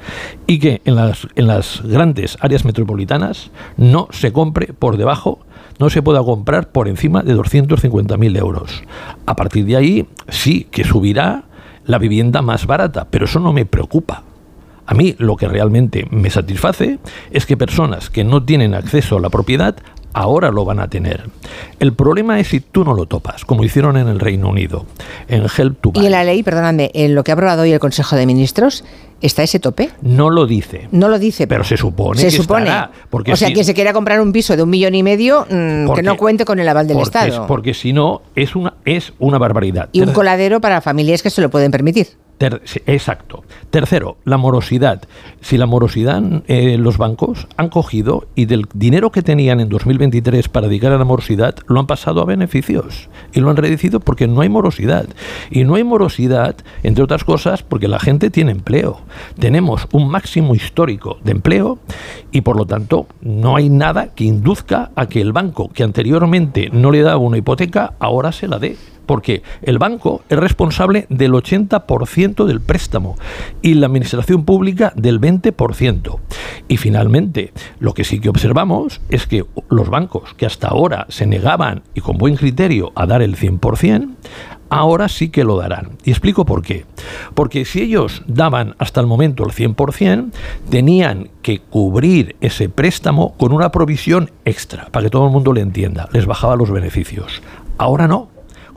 Y 0.47 0.59
que 0.59 0.83
en 0.85 0.97
las, 0.97 1.29
en 1.35 1.47
las 1.47 1.83
grandes 1.83 2.37
áreas 2.41 2.65
metropolitanas 2.65 3.51
no 3.77 4.09
se 4.11 4.33
compre 4.33 4.73
por 4.73 4.97
debajo 4.97 5.41
no 5.81 5.89
se 5.89 6.03
pueda 6.03 6.23
comprar 6.23 6.71
por 6.73 6.89
encima 6.89 7.23
de 7.23 7.35
250.000 7.35 8.39
euros. 8.39 8.83
A 9.25 9.35
partir 9.35 9.65
de 9.65 9.77
ahí 9.77 10.07
sí 10.29 10.69
que 10.71 10.85
subirá 10.85 11.45
la 11.87 11.99
vivienda 11.99 12.43
más 12.43 12.67
barata, 12.67 13.09
pero 13.11 13.25
eso 13.25 13.41
no 13.41 13.55
me 13.55 13.65
preocupa. 13.65 14.23
A 14.85 14.95
mí 14.95 15.15
lo 15.19 15.37
que 15.37 15.49
realmente 15.49 16.07
me 16.11 16.31
satisface 16.31 16.99
es 17.31 17.47
que 17.47 17.57
personas 17.57 18.11
que 18.11 18.25
no 18.25 18.43
tienen 18.43 18.75
acceso 18.75 19.17
a 19.17 19.21
la 19.21 19.31
propiedad 19.31 19.77
ahora 20.13 20.51
lo 20.51 20.65
van 20.65 20.81
a 20.81 20.89
tener. 20.89 21.29
El 21.79 21.93
problema 21.93 22.39
es 22.41 22.49
si 22.49 22.61
tú 22.61 22.85
no 22.85 22.95
lo 22.95 23.07
topas, 23.07 23.45
como 23.45 23.65
hicieron 23.65 23.97
en 23.97 24.09
el 24.09 24.21
Reino 24.21 24.49
Unido, 24.49 24.87
en 25.29 25.45
Help 25.57 25.81
to 25.81 25.93
Buy. 25.93 26.03
Y 26.03 26.07
en 26.07 26.13
la 26.13 26.25
ley, 26.25 26.43
perdóname, 26.43 26.91
en 26.95 27.15
lo 27.15 27.25
que 27.25 27.31
ha 27.33 27.35
aprobado 27.35 27.63
hoy 27.63 27.73
el 27.73 27.79
Consejo 27.81 28.17
de 28.17 28.27
Ministros, 28.27 28.85
¿está 29.21 29.43
ese 29.43 29.59
tope? 29.61 29.91
No 30.03 30.31
lo 30.31 30.47
dice. 30.47 30.89
No 30.93 31.09
lo 31.09 31.19
dice. 31.19 31.47
Pero 31.47 31.65
se 31.65 31.77
supone 31.77 32.21
Se 32.21 32.27
que 32.27 32.31
supone. 32.33 32.67
estará, 32.67 32.91
porque 33.11 33.33
o 33.33 33.37
sea, 33.37 33.49
si- 33.49 33.55
que 33.55 33.65
se 33.65 33.75
quiera 33.75 33.93
comprar 33.93 34.21
un 34.21 34.33
piso 34.33 34.57
de 34.57 34.63
un 34.63 34.71
millón 34.71 34.95
y 34.95 35.03
medio, 35.03 35.43
mm, 35.43 35.47
que 35.49 35.85
Porque- 35.87 36.03
no 36.03 36.17
cuente 36.17 36.45
con 36.45 36.59
el 36.59 36.69
aval 36.69 36.87
del 36.87 36.97
porque, 36.97 37.09
Estado. 37.19 37.47
Porque 37.47 37.75
si 37.75 37.93
no, 37.93 38.23
es 38.35 38.55
una, 38.57 38.75
es 38.85 39.13
una 39.19 39.39
barbaridad. 39.39 39.89
y 39.93 40.01
un 40.03 40.13
coladero 40.13 40.61
para 40.61 40.81
familias 40.81 41.23
que 41.23 41.31
se 41.31 41.41
lo 41.41 41.51
pueden 41.51 41.71
permitir. 41.71 42.09
Ter- 42.41 42.63
exacto. 42.87 43.45
Tercero, 43.69 44.17
la 44.25 44.39
morosidad. 44.39 45.03
Si 45.43 45.59
la 45.59 45.67
morosidad, 45.67 46.23
eh, 46.47 46.79
los 46.79 46.97
bancos 46.97 47.47
han 47.59 47.69
cogido 47.69 48.29
y 48.35 48.47
del 48.47 48.65
dinero 48.73 49.13
que 49.13 49.21
tenían 49.21 49.61
en 49.61 49.69
2023 49.69 50.49
para 50.49 50.67
dedicar 50.67 50.91
a 50.93 50.97
la 50.97 51.05
morosidad, 51.05 51.55
lo 51.67 51.81
han 51.81 51.87
pasado 51.87 52.23
a 52.23 52.25
beneficios 52.25 53.11
y 53.35 53.41
lo 53.41 53.51
han 53.51 53.59
reducido 53.59 54.01
porque 54.01 54.27
no 54.27 54.41
hay 54.41 54.49
morosidad. 54.49 55.07
Y 55.51 55.65
no 55.65 55.75
hay 55.75 55.85
morosidad, 55.85 56.57
entre 56.83 57.05
otras 57.05 57.25
cosas, 57.25 57.63
porque 57.63 57.89
la 57.89 58.01
gente 58.01 58.31
tiene 58.31 58.53
empleo. 58.53 59.03
Tenemos 59.39 59.87
un 59.93 60.09
máximo 60.09 60.55
histórico 60.55 61.19
de 61.23 61.33
empleo 61.33 61.79
y 62.33 62.41
por 62.41 62.57
lo 62.57 62.65
tanto 62.65 63.07
no 63.21 63.57
hay 63.57 63.69
nada 63.69 64.15
que 64.15 64.25
induzca 64.25 64.93
a 64.97 65.09
que 65.09 65.21
el 65.21 65.35
banco 65.35 65.69
que 65.75 65.83
anteriormente 65.83 66.71
no 66.73 66.91
le 66.91 67.03
daba 67.03 67.19
una 67.19 67.37
hipoteca, 67.37 67.93
ahora 67.99 68.33
se 68.33 68.49
la 68.49 68.59
dé 68.59 68.79
porque 69.11 69.43
el 69.63 69.79
banco 69.79 70.23
es 70.29 70.39
responsable 70.39 71.07
del 71.09 71.33
80% 71.33 72.45
del 72.45 72.61
préstamo 72.61 73.17
y 73.61 73.75
la 73.75 73.87
administración 73.87 74.45
pública 74.45 74.93
del 74.95 75.21
20%. 75.21 76.21
Y 76.69 76.77
finalmente, 76.77 77.53
lo 77.81 77.93
que 77.93 78.05
sí 78.05 78.21
que 78.21 78.29
observamos 78.29 79.01
es 79.09 79.27
que 79.27 79.45
los 79.69 79.91
bancos 79.91 80.35
que 80.35 80.47
hasta 80.47 80.69
ahora 80.69 81.07
se 81.09 81.27
negaban 81.27 81.83
y 81.93 82.03
con 82.03 82.19
buen 82.19 82.37
criterio 82.37 82.93
a 82.95 83.05
dar 83.07 83.21
el 83.21 83.35
100%, 83.35 84.11
ahora 84.69 85.09
sí 85.09 85.31
que 85.31 85.43
lo 85.43 85.59
darán. 85.59 85.99
Y 86.05 86.11
explico 86.11 86.47
por 86.47 86.63
qué. 86.63 86.87
Porque 87.35 87.65
si 87.65 87.83
ellos 87.83 88.23
daban 88.29 88.77
hasta 88.79 89.01
el 89.01 89.09
momento 89.09 89.43
el 89.43 89.51
100%, 89.51 90.31
tenían 90.71 91.31
que 91.43 91.59
cubrir 91.59 92.37
ese 92.41 92.69
préstamo 92.69 93.35
con 93.37 93.53
una 93.53 93.73
provisión 93.73 94.31
extra, 94.45 94.87
para 94.93 95.07
que 95.07 95.11
todo 95.11 95.27
el 95.27 95.33
mundo 95.33 95.53
le 95.53 95.63
entienda. 95.63 96.09
Les 96.13 96.27
bajaba 96.27 96.55
los 96.55 96.71
beneficios. 96.71 97.43
Ahora 97.77 98.07
no. 98.07 98.30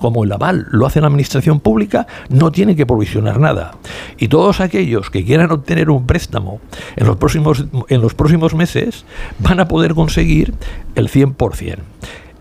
Como 0.04 0.26
el 0.26 0.34
aval 0.34 0.68
lo 0.70 0.86
hace 0.86 1.00
la 1.00 1.08
administración 1.08 1.62
pública, 1.62 2.08
no 2.28 2.52
tiene 2.52 2.76
que 2.76 2.86
provisionar 2.86 3.40
nada. 3.40 3.76
Y 4.18 4.28
todos 4.28 4.60
aquellos 4.60 5.10
que 5.10 5.24
quieran 5.24 5.50
obtener 5.50 5.90
un 5.90 6.06
préstamo 6.06 6.60
en 6.98 7.08
los 7.08 7.16
próximos, 7.16 7.64
en 7.88 8.02
los 8.02 8.14
próximos 8.14 8.54
meses 8.54 9.06
van 9.40 9.62
a 9.62 9.70
poder 9.70 9.94
conseguir 9.94 10.56
el 10.96 11.08
100%. 11.10 11.78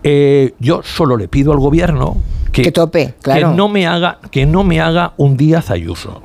Eh, 0.03 0.53
yo 0.59 0.81
solo 0.83 1.15
le 1.15 1.29
pido 1.29 1.53
al 1.53 1.59
gobierno 1.59 2.17
que, 2.51 2.69
tope, 2.73 3.13
que 3.23 3.45
no 3.45 3.69
me 3.69 3.87
haga 3.87 4.19
que 4.29 4.45
no 4.45 4.65
me 4.65 4.81
haga 4.81 5.13
un 5.15 5.37
Díaz 5.37 5.71
Ayuso. 5.71 6.21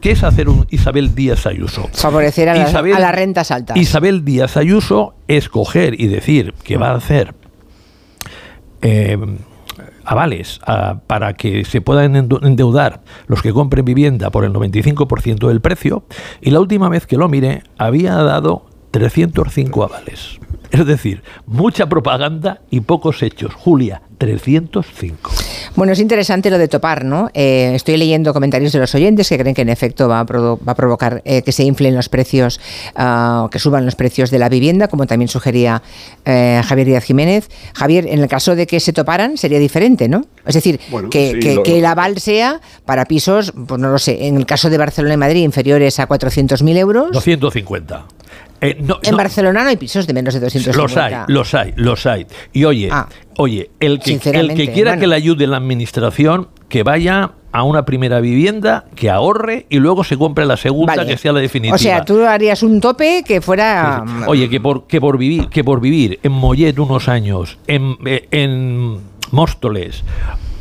¿Qué 0.00 0.12
es 0.12 0.22
hacer 0.22 0.48
un 0.48 0.68
Isabel 0.70 1.12
Díaz 1.16 1.44
Ayuso? 1.44 1.88
Favorecer 1.92 2.48
a, 2.48 2.54
las, 2.54 3.14
rentas 3.16 3.50
altas. 3.50 3.76
Isabel 3.76 4.24
Díaz 4.24 4.56
Ayuso 4.56 5.16
es 5.26 5.48
coger 5.48 6.00
y 6.00 6.06
decir 6.06 6.54
que 6.62 6.76
va 6.76 6.90
a 6.90 6.94
hacer 6.94 7.34
eh, 8.80 9.18
avales 10.04 10.60
para 11.06 11.34
que 11.34 11.64
se 11.64 11.80
puedan 11.80 12.16
endeudar 12.16 13.02
los 13.26 13.42
que 13.42 13.52
compren 13.52 13.84
vivienda 13.84 14.30
por 14.30 14.44
el 14.44 14.52
95% 14.52 15.48
del 15.48 15.60
precio 15.60 16.04
y 16.40 16.50
la 16.50 16.60
última 16.60 16.88
vez 16.88 17.06
que 17.06 17.16
lo 17.16 17.28
miré 17.28 17.62
había 17.78 18.14
dado 18.16 18.66
305 18.92 19.84
avales. 19.84 20.38
Es 20.70 20.86
decir, 20.86 21.22
mucha 21.46 21.88
propaganda 21.88 22.60
y 22.70 22.80
pocos 22.80 23.22
hechos. 23.22 23.54
Julia, 23.54 24.02
305. 24.18 25.30
Bueno, 25.74 25.94
es 25.94 26.00
interesante 26.00 26.50
lo 26.50 26.58
de 26.58 26.68
topar, 26.68 27.04
¿no? 27.04 27.30
Eh, 27.32 27.72
estoy 27.74 27.96
leyendo 27.96 28.34
comentarios 28.34 28.72
de 28.72 28.78
los 28.78 28.94
oyentes 28.94 29.28
que 29.28 29.38
creen 29.38 29.54
que 29.54 29.62
en 29.62 29.70
efecto 29.70 30.06
va 30.06 30.20
a, 30.20 30.24
provocar 30.26 31.22
eh, 31.24 31.42
que 31.42 31.52
se 31.52 31.64
inflen 31.64 31.94
los 31.94 32.10
precios, 32.10 32.60
uh, 32.94 33.48
que 33.48 33.58
suban 33.58 33.86
los 33.86 33.94
precios 33.94 34.30
de 34.30 34.38
la 34.38 34.50
vivienda, 34.50 34.88
como 34.88 35.06
también 35.06 35.28
sugería 35.28 35.82
eh, 36.26 36.60
Javier 36.64 36.86
Díaz 36.86 37.04
Jiménez. 37.04 37.48
Javier, 37.74 38.06
en 38.06 38.18
el 38.18 38.28
caso 38.28 38.54
de 38.54 38.66
que 38.66 38.80
se 38.80 38.92
toparan, 38.92 39.38
sería 39.38 39.58
diferente, 39.58 40.08
¿no? 40.08 40.26
Es 40.46 40.54
decir, 40.54 40.78
que, 41.10 41.62
el 41.64 41.86
aval 41.86 42.18
sea 42.18 42.60
para 42.84 43.06
pisos, 43.06 43.52
pues 43.66 43.80
no 43.80 43.88
lo 43.88 43.98
sé, 43.98 44.26
en 44.26 44.36
el 44.36 44.44
caso 44.44 44.68
de 44.68 44.76
Barcelona 44.76 45.14
y 45.14 45.16
Madrid, 45.16 45.42
inferiores 45.42 45.98
a 46.00 46.06
400.000 46.06 46.76
euros. 46.76 47.12
250. 47.12 48.04
Eh, 48.62 48.80
en 49.02 49.16
Barcelona 49.16 49.64
no 49.64 49.68
hay 49.70 49.76
pisos 49.76 50.06
de 50.06 50.14
menos 50.14 50.34
de 50.34 50.40
250. 50.40 50.78
Los 50.80 50.96
hay, 50.96 51.14
los 51.26 51.54
hay, 51.54 51.72
los 51.76 52.06
hay. 52.06 52.26
Y 52.52 52.64
oye, 52.64 52.88
ah, 52.92 53.08
oye, 53.36 53.70
el 53.80 53.98
que, 53.98 54.20
el 54.30 54.54
que 54.54 54.70
quiera 54.72 54.96
que 54.98 55.08
le 55.08 55.16
ayude 55.16 55.48
la 55.48 55.56
administración, 55.56 56.48
que 56.68 56.84
vaya 56.84 57.32
a 57.50 57.64
una 57.64 57.84
primera 57.84 58.20
vivienda, 58.20 58.84
que 58.94 59.10
ahorre 59.10 59.66
y 59.68 59.78
luego 59.78 60.04
se 60.04 60.16
compre 60.16 60.46
la 60.46 60.56
segunda, 60.56 61.04
que 61.04 61.18
sea 61.18 61.32
la 61.32 61.40
definitiva. 61.40 61.74
O 61.74 61.78
sea, 61.78 62.04
tú 62.04 62.24
harías 62.24 62.62
un 62.62 62.80
tope 62.80 63.24
que 63.26 63.40
fuera... 63.40 64.04
Oye, 64.28 64.48
que 64.48 64.60
por, 64.60 64.86
que 64.86 65.00
por 65.00 65.18
vivir, 65.18 65.48
que 65.48 65.64
por 65.64 65.80
vivir 65.80 66.20
en 66.22 66.32
Mollet 66.32 66.78
unos 66.78 67.08
años, 67.08 67.58
en, 67.66 67.96
eh, 68.06 68.28
en 68.30 69.00
Móstoles 69.32 70.04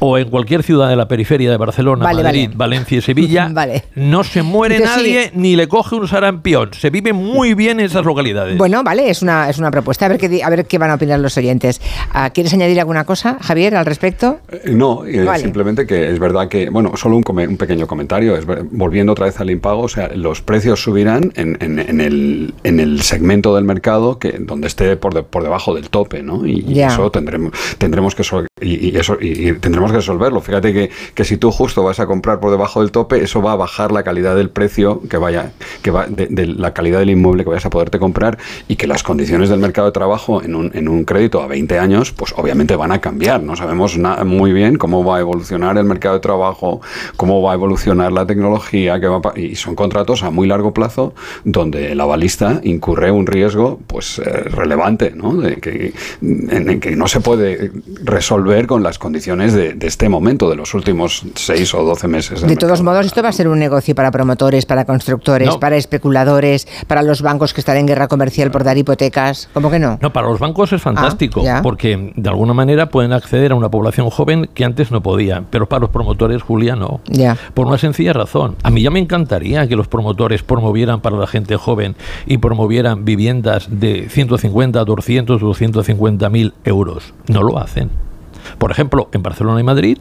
o 0.04 0.18
en 0.18 0.30
cualquier 0.30 0.64
ciudad 0.64 0.90
de 0.90 0.96
la 0.96 1.08
periferia 1.08 1.52
de 1.52 1.58
Barcelona, 1.58 2.12
Madrid, 2.12 2.50
Valencia 2.56 2.98
y 2.98 3.02
Sevilla, 3.02 3.52
no 3.96 4.24
se 4.24 4.42
muere 4.42 4.80
nadie 4.80 5.32
ni 5.36 5.56
le 5.56 5.68
coge 5.68 5.96
un 5.96 6.08
sarampión. 6.08 6.74
Se 6.74 6.90
vive 6.90 7.14
muy 7.14 7.54
bien 7.54 7.80
en 7.80 7.86
esas 7.86 8.04
localidades. 8.04 8.58
Bueno, 8.58 8.84
vale, 8.84 9.12
es 9.12 9.22
una, 9.22 9.48
es 9.48 9.60
una 9.60 9.70
propuesta. 9.70 10.08
A 10.08 10.10
ver, 10.10 10.18
qué, 10.18 10.44
a 10.44 10.50
ver 10.50 10.66
qué 10.66 10.80
van 10.80 10.90
a 10.90 10.96
opinar 10.96 11.20
los 11.20 11.38
oyentes. 11.38 11.80
Ah, 12.12 12.32
¿Quieres 12.32 12.52
añadir 12.52 12.80
alguna 12.80 13.06
cosa, 13.06 13.38
Javier, 13.42 13.76
al 13.76 13.86
respecto? 13.86 14.40
Eh, 14.52 14.72
no, 14.72 15.06
eh, 15.06 15.24
simplemente 15.38 15.86
que 15.86 16.10
es 16.10 16.18
verdad 16.18 16.48
que, 16.48 16.72
bueno, 16.72 16.98
solo 16.98 17.18
un, 17.18 17.24
un 17.28 17.58
pequeño 17.58 17.86
comentario. 17.86 18.36
Es, 18.36 18.46
volviendo 18.72 19.12
otra 19.12 19.26
vez 19.26 19.40
al 19.40 19.52
impago, 19.52 19.84
o 19.84 19.90
sea, 19.90 20.10
los 20.16 20.42
precios 20.42 20.82
subirán 20.82 21.32
en, 21.36 21.58
en, 21.62 22.02
el, 22.02 22.56
en 22.64 22.80
el 22.80 23.04
segmento 23.04 23.56
del 23.56 23.66
mercado 23.66 24.18
que 24.18 24.32
donde 24.40 24.66
esté 24.66 24.98
por, 24.98 25.24
por 25.26 25.44
debajo 25.44 25.76
del 25.76 25.92
tope, 25.92 26.24
¿no? 26.24 26.44
Y, 26.44 26.82
eso 26.82 27.12
tendremos, 27.12 27.52
tendremos 27.78 28.16
que 28.16 28.24
y, 28.62 28.98
eso 28.98 29.18
y 29.20 29.54
tendremos 29.54 29.91
resolverlo. 29.92 30.42
Fíjate 30.42 30.74
que, 30.74 30.90
que, 31.14 31.24
si 31.24 31.38
tú 31.38 31.52
justo 31.52 31.84
vas 31.84 32.00
a 32.00 32.08
comprar 32.08 32.40
por 32.40 32.52
debajo 32.52 32.82
del 32.82 32.92
tope, 32.92 33.24
eso 33.24 33.42
va 33.42 33.54
a 33.54 33.56
bajar 33.56 33.92
la 33.92 34.04
calidad 34.04 34.36
del 34.36 34.50
precio 34.50 35.02
que 35.10 35.18
vaya, 35.18 35.52
que 35.82 35.92
va 35.92 36.08
de, 36.08 36.48
la 36.48 36.74
calidad 36.74 37.00
del 37.00 37.10
inmueble 37.12 37.44
que 37.44 37.50
vayas 37.50 37.66
a 37.66 37.70
poderte 37.70 38.00
comprar 38.00 38.38
y 38.68 38.76
que 38.76 38.88
las 38.88 39.04
condiciones 39.04 39.50
del 39.50 39.60
mercado 39.60 39.88
de 39.88 39.94
trabajo 39.94 40.42
en 40.42 40.56
un, 40.56 40.72
en 40.74 40.88
un 40.88 41.06
crédito 41.06 41.42
a 41.42 41.48
20 41.48 41.80
años, 41.80 42.12
pues 42.12 42.34
obviamente 42.36 42.76
van 42.76 42.92
a 42.92 43.00
cambiar. 43.00 43.44
No 43.44 43.56
sabemos 43.56 43.98
muy 44.26 44.54
bien 44.54 44.78
cómo 44.78 45.04
va 45.04 45.18
a 45.18 45.20
evolucionar 45.20 45.78
el 45.78 45.86
mercado 45.86 46.16
de 46.16 46.22
trabajo, 46.22 46.82
cómo 47.18 47.42
va 47.42 47.52
a 47.52 47.54
evolucionar 47.56 48.12
la 48.12 48.26
tecnología, 48.26 49.00
que 49.00 49.12
y 49.36 49.56
son 49.56 49.76
contratos 49.76 50.24
a 50.24 50.32
muy 50.32 50.48
largo 50.48 50.74
plazo 50.74 51.14
donde 51.44 51.92
el 51.92 52.00
avalista 52.00 52.60
incurre 52.64 53.12
un 53.12 53.28
riesgo 53.28 53.80
pues 53.88 54.20
eh, 54.20 54.24
relevante, 54.24 55.12
¿no? 55.16 55.36
De 55.36 55.58
que, 55.58 55.94
en, 56.22 56.80
que 56.80 56.96
no 56.96 57.08
se 57.08 57.20
puede 57.20 57.72
resolver 58.04 58.68
con 58.68 58.84
las 58.84 59.00
condiciones 59.00 59.54
de, 59.54 59.81
de 59.82 59.88
este 59.88 60.08
momento, 60.08 60.48
de 60.50 60.56
los 60.56 60.74
últimos 60.76 61.24
seis 61.34 61.74
o 61.74 61.84
doce 61.84 62.08
meses. 62.08 62.42
De 62.42 62.56
todos 62.56 62.84
modos, 62.84 63.08
esto 63.08 63.24
va 63.24 63.30
a 63.30 63.32
ser 63.32 63.48
un 63.48 63.58
negocio 63.58 63.96
para 63.96 64.12
promotores, 64.12 64.66
para 64.68 64.86
constructores, 64.86 65.58
para 65.58 65.76
especuladores, 65.76 66.68
para 66.88 67.02
los 67.02 67.24
bancos 67.24 67.54
que 67.54 67.62
están 67.62 67.78
en 67.78 67.88
guerra 67.88 68.08
comercial 68.08 68.52
por 68.52 68.64
dar 68.64 68.78
hipotecas. 68.78 69.50
¿Cómo 69.54 69.72
que 69.72 69.80
no? 69.80 69.98
No, 70.00 70.14
para 70.14 70.28
los 70.28 70.40
bancos 70.40 70.72
es 70.72 70.82
fantástico, 70.82 71.44
ah, 71.50 71.62
porque 71.64 72.14
de 72.16 72.30
alguna 72.30 72.54
manera 72.54 72.90
pueden 72.90 73.12
acceder 73.12 73.52
a 73.52 73.56
una 73.56 73.70
población 73.70 74.10
joven 74.12 74.48
que 74.54 74.64
antes 74.64 74.92
no 74.92 75.02
podía, 75.02 75.46
pero 75.50 75.68
para 75.68 75.82
los 75.82 75.90
promotores, 75.90 76.44
Julia, 76.44 76.76
no. 76.76 77.02
Ya. 77.08 77.36
Por 77.56 77.66
una 77.66 77.80
sencilla 77.80 78.14
razón. 78.14 78.58
A 78.62 78.70
mí 78.70 78.84
ya 78.84 78.92
me 78.92 79.00
encantaría 79.00 79.68
que 79.68 79.76
los 79.76 79.88
promotores 79.88 80.44
promovieran 80.44 81.02
para 81.02 81.18
la 81.18 81.26
gente 81.26 81.58
joven 81.58 81.96
y 82.28 82.38
promovieran 82.38 83.04
viviendas 83.04 83.68
de 83.72 84.08
150, 84.10 84.86
200, 84.86 85.42
250 85.42 86.30
mil 86.30 86.54
euros. 86.66 87.16
No 87.28 87.42
lo 87.42 87.58
hacen. 87.58 88.11
Por 88.58 88.72
ejemplo, 88.72 89.10
en 89.14 89.24
Barcelona 89.24 89.60
y 89.60 89.64
Madrid, 89.64 89.98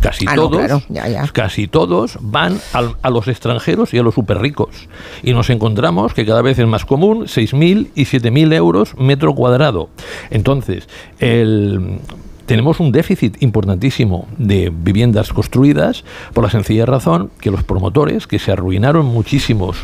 casi 0.00 0.26
ah, 0.28 0.34
todos, 0.34 0.84
casi 1.32 1.68
todos 1.68 2.18
van 2.20 2.58
a 2.72 3.10
los 3.10 3.28
extranjeros 3.28 3.94
y 3.94 3.98
a 3.98 4.02
los 4.02 4.14
super 4.14 4.40
ricos. 4.40 4.88
Y 5.22 5.32
nos 5.32 5.50
encontramos 5.50 6.14
que 6.14 6.26
cada 6.26 6.42
vez 6.42 6.58
es 6.58 6.66
más 6.66 6.84
común 6.84 7.24
6.000 7.24 7.90
y 7.94 8.04
7.000 8.04 8.54
euros 8.54 8.96
metro 8.96 9.34
cuadrado. 9.34 9.88
Entonces, 10.30 10.88
el 11.18 12.00
tenemos 12.50 12.80
un 12.80 12.90
déficit 12.90 13.40
importantísimo 13.44 14.26
de 14.36 14.72
viviendas 14.74 15.32
construidas 15.32 16.02
por 16.34 16.42
la 16.42 16.50
sencilla 16.50 16.84
razón 16.84 17.30
que 17.40 17.52
los 17.52 17.62
promotores, 17.62 18.26
que 18.26 18.40
se 18.40 18.50
arruinaron 18.50 19.06
muchísimos 19.06 19.76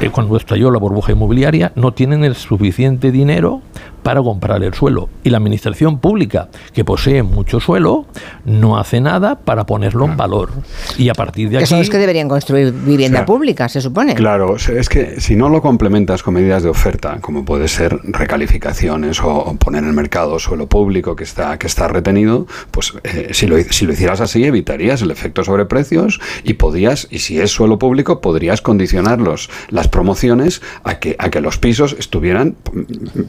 eh, 0.00 0.08
cuando 0.08 0.38
estalló 0.38 0.70
la 0.70 0.78
burbuja 0.78 1.12
inmobiliaria, 1.12 1.72
no 1.74 1.92
tienen 1.92 2.24
el 2.24 2.34
suficiente 2.34 3.12
dinero 3.12 3.60
para 4.06 4.22
comprar 4.22 4.62
el 4.62 4.72
suelo. 4.72 5.08
Y 5.24 5.30
la 5.30 5.38
administración 5.38 5.98
pública, 5.98 6.48
que 6.72 6.84
posee 6.84 7.24
mucho 7.24 7.58
suelo, 7.58 8.06
no 8.44 8.78
hace 8.78 9.00
nada 9.00 9.40
para 9.40 9.66
ponerlo 9.66 10.04
en 10.04 10.16
valor. 10.16 10.50
Y 10.96 11.08
a 11.08 11.12
partir 11.12 11.50
de 11.50 11.56
aquí... 11.56 11.66
Son 11.66 11.80
los 11.80 11.90
que 11.90 11.98
deberían 11.98 12.28
construir 12.28 12.72
vivienda 12.72 13.24
pública, 13.24 13.68
se 13.68 13.80
supone. 13.80 14.14
Claro, 14.14 14.54
es 14.58 14.88
que 14.88 15.20
si 15.20 15.34
no 15.34 15.48
lo 15.48 15.60
complementas 15.60 16.22
con 16.22 16.34
medidas 16.34 16.62
de 16.62 16.68
oferta, 16.68 17.18
como 17.20 17.44
puede 17.44 17.66
ser 17.66 17.98
recalificaciones 18.04 19.20
o, 19.20 19.56
poner 19.56 19.82
en 19.82 19.88
el 19.88 19.94
mercado 19.96 20.38
suelo 20.38 20.68
público 20.68 21.16
que 21.16 21.24
está, 21.24 21.58
que 21.58 21.66
está 21.66 21.88
retenido, 21.88 22.46
pues 22.70 22.94
eh, 23.02 23.30
si, 23.32 23.48
lo, 23.48 23.58
si 23.58 23.86
lo 23.86 23.92
hicieras 23.92 24.20
así 24.20 24.44
evitarías 24.44 25.02
el 25.02 25.10
efecto 25.10 25.42
sobre 25.42 25.64
precios 25.64 26.20
y 26.44 26.54
podías, 26.54 27.08
y 27.10 27.18
si 27.18 27.40
es 27.40 27.50
suelo 27.50 27.80
público, 27.80 28.20
podrías 28.20 28.62
condicionar 28.62 29.18
las 29.18 29.88
promociones 29.88 30.62
a 30.84 31.00
que, 31.00 31.16
a 31.18 31.28
que 31.28 31.40
los 31.40 31.58
pisos 31.58 31.96
estuvieran, 31.98 32.54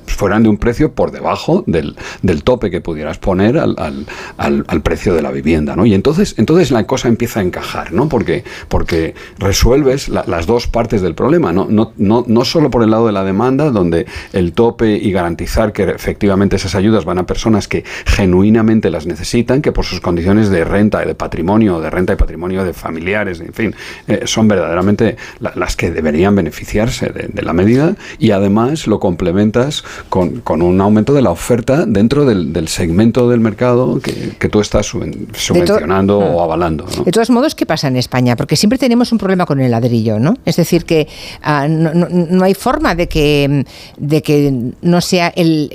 fueran 0.06 0.44
de 0.44 0.50
un 0.50 0.58
precio 0.58 0.67
por 0.94 1.12
debajo 1.12 1.64
del, 1.68 1.96
del 2.22 2.44
tope 2.44 2.70
que 2.70 2.82
pudieras 2.82 3.18
poner 3.18 3.58
al, 3.58 3.76
al, 3.78 4.66
al, 4.68 4.82
precio 4.82 5.14
de 5.14 5.22
la 5.22 5.32
vivienda, 5.32 5.76
¿no? 5.76 5.86
Y 5.86 5.94
entonces, 5.94 6.36
entonces 6.38 6.72
la 6.72 6.86
cosa 6.86 7.08
empieza 7.08 7.40
a 7.40 7.44
encajar, 7.44 7.94
¿no? 7.94 8.10
Porque, 8.10 8.44
porque 8.68 9.16
resuelves 9.40 10.10
las 10.10 10.46
dos 10.46 10.68
partes 10.68 11.02
del 11.02 11.16
problema, 11.16 11.52
¿no? 11.52 11.68
No, 11.70 11.94
no, 11.98 12.24
no 12.28 12.46
solo 12.46 12.70
por 12.70 12.84
el 12.84 12.92
lado 12.92 13.08
de 13.08 13.14
la 13.14 13.24
demanda, 13.24 13.72
donde 13.72 14.06
el 14.34 14.54
tope 14.54 14.98
y 14.98 15.12
garantizar 15.12 15.74
que 15.74 15.84
efectivamente 15.84 16.56
esas 16.56 16.76
ayudas 16.76 17.06
van 17.06 17.20
a 17.20 17.26
personas 17.26 17.68
que 17.68 17.84
genuinamente 18.06 18.90
las 18.90 19.06
necesitan, 19.06 19.62
que 19.62 19.72
por 19.72 19.86
sus 19.86 20.02
condiciones 20.02 20.50
de 20.50 20.64
renta 20.64 21.04
y 21.04 21.08
de 21.08 21.16
patrimonio, 21.16 21.80
de 21.80 21.90
renta 21.90 22.14
y 22.14 22.16
patrimonio 22.16 22.64
de 22.64 22.74
familiares, 22.74 23.40
en 23.40 23.54
fin, 23.54 23.76
eh, 24.08 24.22
son 24.26 24.48
verdaderamente 24.48 25.18
las 25.40 25.76
que 25.76 25.92
deberían 25.92 26.36
beneficiarse 26.36 27.08
de, 27.10 27.28
de, 27.32 27.42
la 27.42 27.54
medida 27.54 27.96
y 28.20 28.32
además 28.32 28.88
lo 28.88 29.00
complementas 29.00 29.84
con, 30.10 30.42
con 30.42 30.57
con 30.58 30.66
un 30.66 30.82
aumento 30.82 31.14
de 31.14 31.22
la 31.22 31.30
oferta 31.30 31.86
dentro 31.86 32.26
del, 32.26 32.68
segmento 32.68 33.30
del 33.30 33.40
mercado 33.40 34.00
que, 34.00 34.50
tú 34.50 34.62
estás 34.62 34.86
subvencionando 34.86 36.20
o 36.20 36.42
avalando. 36.42 36.86
De 37.06 37.12
todos 37.12 37.30
modos, 37.30 37.54
¿qué 37.54 37.66
pasa 37.66 37.90
en 37.90 37.98
España? 37.98 38.36
Porque 38.36 38.56
siempre 38.56 38.80
tenemos 38.80 39.12
un 39.12 39.18
problema 39.18 39.46
con 39.46 39.60
el 39.60 39.70
ladrillo, 39.70 40.20
¿no? 40.20 40.36
Es 40.46 40.56
decir, 40.56 40.86
que 40.86 41.08
ah, 41.44 41.68
no, 41.68 42.44
hay 42.44 42.54
forma 42.54 42.96
de 42.96 43.08
que, 43.08 43.66
de 43.98 44.22
que 44.22 44.72
no 44.82 45.02
sea 45.02 45.28
el, 45.36 45.70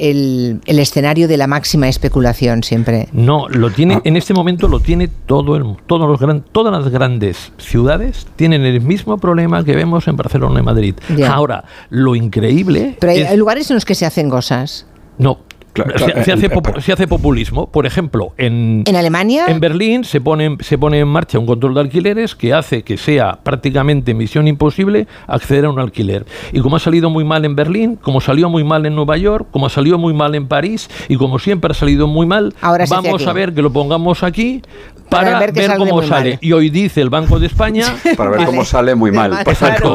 el, 0.66 0.78
escenario 0.78 1.28
de 1.28 1.36
la 1.36 1.46
máxima 1.46 1.88
especulación 1.88 2.64
siempre. 2.64 3.08
No, 3.12 3.48
lo 3.48 3.70
tiene, 3.70 3.96
ah. 3.96 4.02
en 4.04 4.16
este 4.16 4.34
momento 4.34 4.68
lo 4.68 4.80
tiene 4.80 5.08
todo 5.26 5.56
el, 5.56 5.76
todos 5.86 6.08
los 6.08 6.18
gran, 6.18 6.42
todas 6.50 6.72
las 6.72 6.90
grandes 6.90 7.52
ciudades 7.58 8.26
tienen 8.36 8.62
el 8.62 8.80
mismo 8.80 9.18
problema 9.18 9.62
que 9.64 9.76
vemos 9.76 10.08
en 10.08 10.16
Barcelona 10.16 10.60
y 10.60 10.62
Madrid. 10.62 10.94
Ahora, 11.28 11.64
lo 11.90 12.16
increíble. 12.16 12.96
Pero 12.98 13.12
hay, 13.12 13.36
lugares 13.36 13.70
en 13.70 13.74
los 13.74 13.84
que 13.84 13.94
se 13.94 14.06
hacen 14.06 14.30
cosas. 14.30 14.71
not 15.18 15.51
Se, 15.74 16.92
hace 16.92 17.06
populismo. 17.06 17.66
Por 17.66 17.86
ejemplo, 17.86 18.32
en, 18.36 18.82
¿En 18.86 18.96
Alemania. 18.96 19.46
En 19.48 19.60
Berlín 19.60 20.04
se 20.04 20.20
pone, 20.20 20.56
se 20.60 20.76
pone 20.76 20.98
en 20.98 21.08
marcha 21.08 21.38
un 21.38 21.46
control 21.46 21.74
de 21.74 21.80
alquileres 21.80 22.34
que 22.34 22.52
hace 22.52 22.82
que 22.82 22.96
sea 22.96 23.38
prácticamente 23.42 24.14
misión 24.14 24.48
imposible 24.48 25.06
acceder 25.26 25.64
a 25.64 25.70
un 25.70 25.80
alquiler. 25.80 26.26
Y 26.52 26.60
como 26.60 26.76
ha 26.76 26.78
salido 26.78 27.08
muy 27.10 27.24
mal 27.24 27.44
en 27.44 27.56
Berlín, 27.56 27.96
como 27.96 28.20
salió 28.20 28.48
muy 28.48 28.64
mal 28.64 28.84
en 28.86 28.94
Nueva 28.94 29.16
York, 29.16 29.46
como 29.50 29.68
salió 29.68 29.98
muy 29.98 30.12
mal 30.12 30.34
en 30.34 30.46
París 30.46 30.90
y 31.08 31.16
como 31.16 31.38
siempre 31.38 31.70
ha 31.70 31.74
salido 31.74 32.06
muy 32.06 32.26
mal, 32.26 32.54
vamos 32.60 33.26
a 33.26 33.32
ver 33.32 33.54
que 33.54 33.62
lo 33.62 33.72
pongamos 33.72 34.22
aquí 34.22 34.62
para, 35.08 35.38
ver, 35.38 35.76
cómo 35.76 36.02
sale. 36.02 36.38
Y 36.40 36.52
hoy 36.52 36.70
dice 36.70 37.02
el 37.02 37.10
Banco 37.10 37.38
de 37.38 37.46
España. 37.46 37.84
Para 38.16 38.30
ver 38.30 38.46
cómo 38.46 38.64
sale 38.64 38.94
muy 38.94 39.12
mal. 39.12 39.44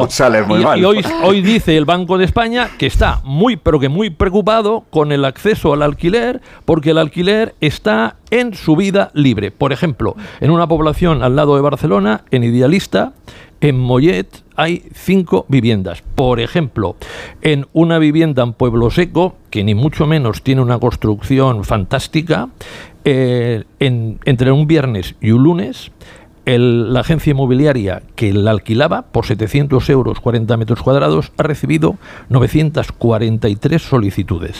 sale 0.08 0.42
muy 0.42 0.60
y, 0.76 0.84
hoy, 0.84 1.04
hoy 1.24 1.40
dice 1.42 1.76
el 1.76 1.84
Banco 1.84 2.18
de 2.18 2.24
España 2.24 2.70
que 2.78 2.86
está 2.86 3.20
muy, 3.24 3.56
pero 3.56 3.80
que 3.80 3.88
muy 3.88 4.10
preocupado 4.10 4.84
con 4.90 5.10
el 5.10 5.24
acceso 5.24 5.67
al 5.72 5.82
alquiler, 5.82 6.40
porque 6.64 6.90
el 6.90 6.98
alquiler 6.98 7.54
está 7.60 8.16
en 8.30 8.54
su 8.54 8.76
vida 8.76 9.10
libre. 9.14 9.50
Por 9.50 9.72
ejemplo, 9.72 10.16
en 10.40 10.50
una 10.50 10.66
población 10.66 11.22
al 11.22 11.36
lado 11.36 11.56
de 11.56 11.62
Barcelona, 11.62 12.24
en 12.30 12.44
Idealista, 12.44 13.12
en 13.60 13.78
Mollet 13.78 14.28
hay 14.56 14.84
cinco 14.94 15.46
viviendas. 15.48 16.02
Por 16.14 16.40
ejemplo, 16.40 16.96
en 17.42 17.66
una 17.72 17.98
vivienda 17.98 18.42
en 18.42 18.52
Pueblo 18.52 18.90
Seco, 18.90 19.36
que 19.50 19.64
ni 19.64 19.74
mucho 19.74 20.06
menos 20.06 20.42
tiene 20.42 20.62
una 20.62 20.78
construcción 20.78 21.64
fantástica, 21.64 22.48
eh, 23.04 23.64
entre 23.78 24.52
un 24.52 24.66
viernes 24.66 25.14
y 25.20 25.30
un 25.30 25.42
lunes, 25.42 25.90
la 26.56 27.00
agencia 27.00 27.32
inmobiliaria 27.32 28.02
que 28.14 28.32
la 28.32 28.52
alquilaba 28.52 29.02
por 29.02 29.26
700 29.26 29.90
euros 29.90 30.20
40 30.20 30.56
metros 30.56 30.82
cuadrados 30.82 31.32
ha 31.36 31.42
recibido 31.42 31.98
943 32.30 33.82
solicitudes. 33.82 34.56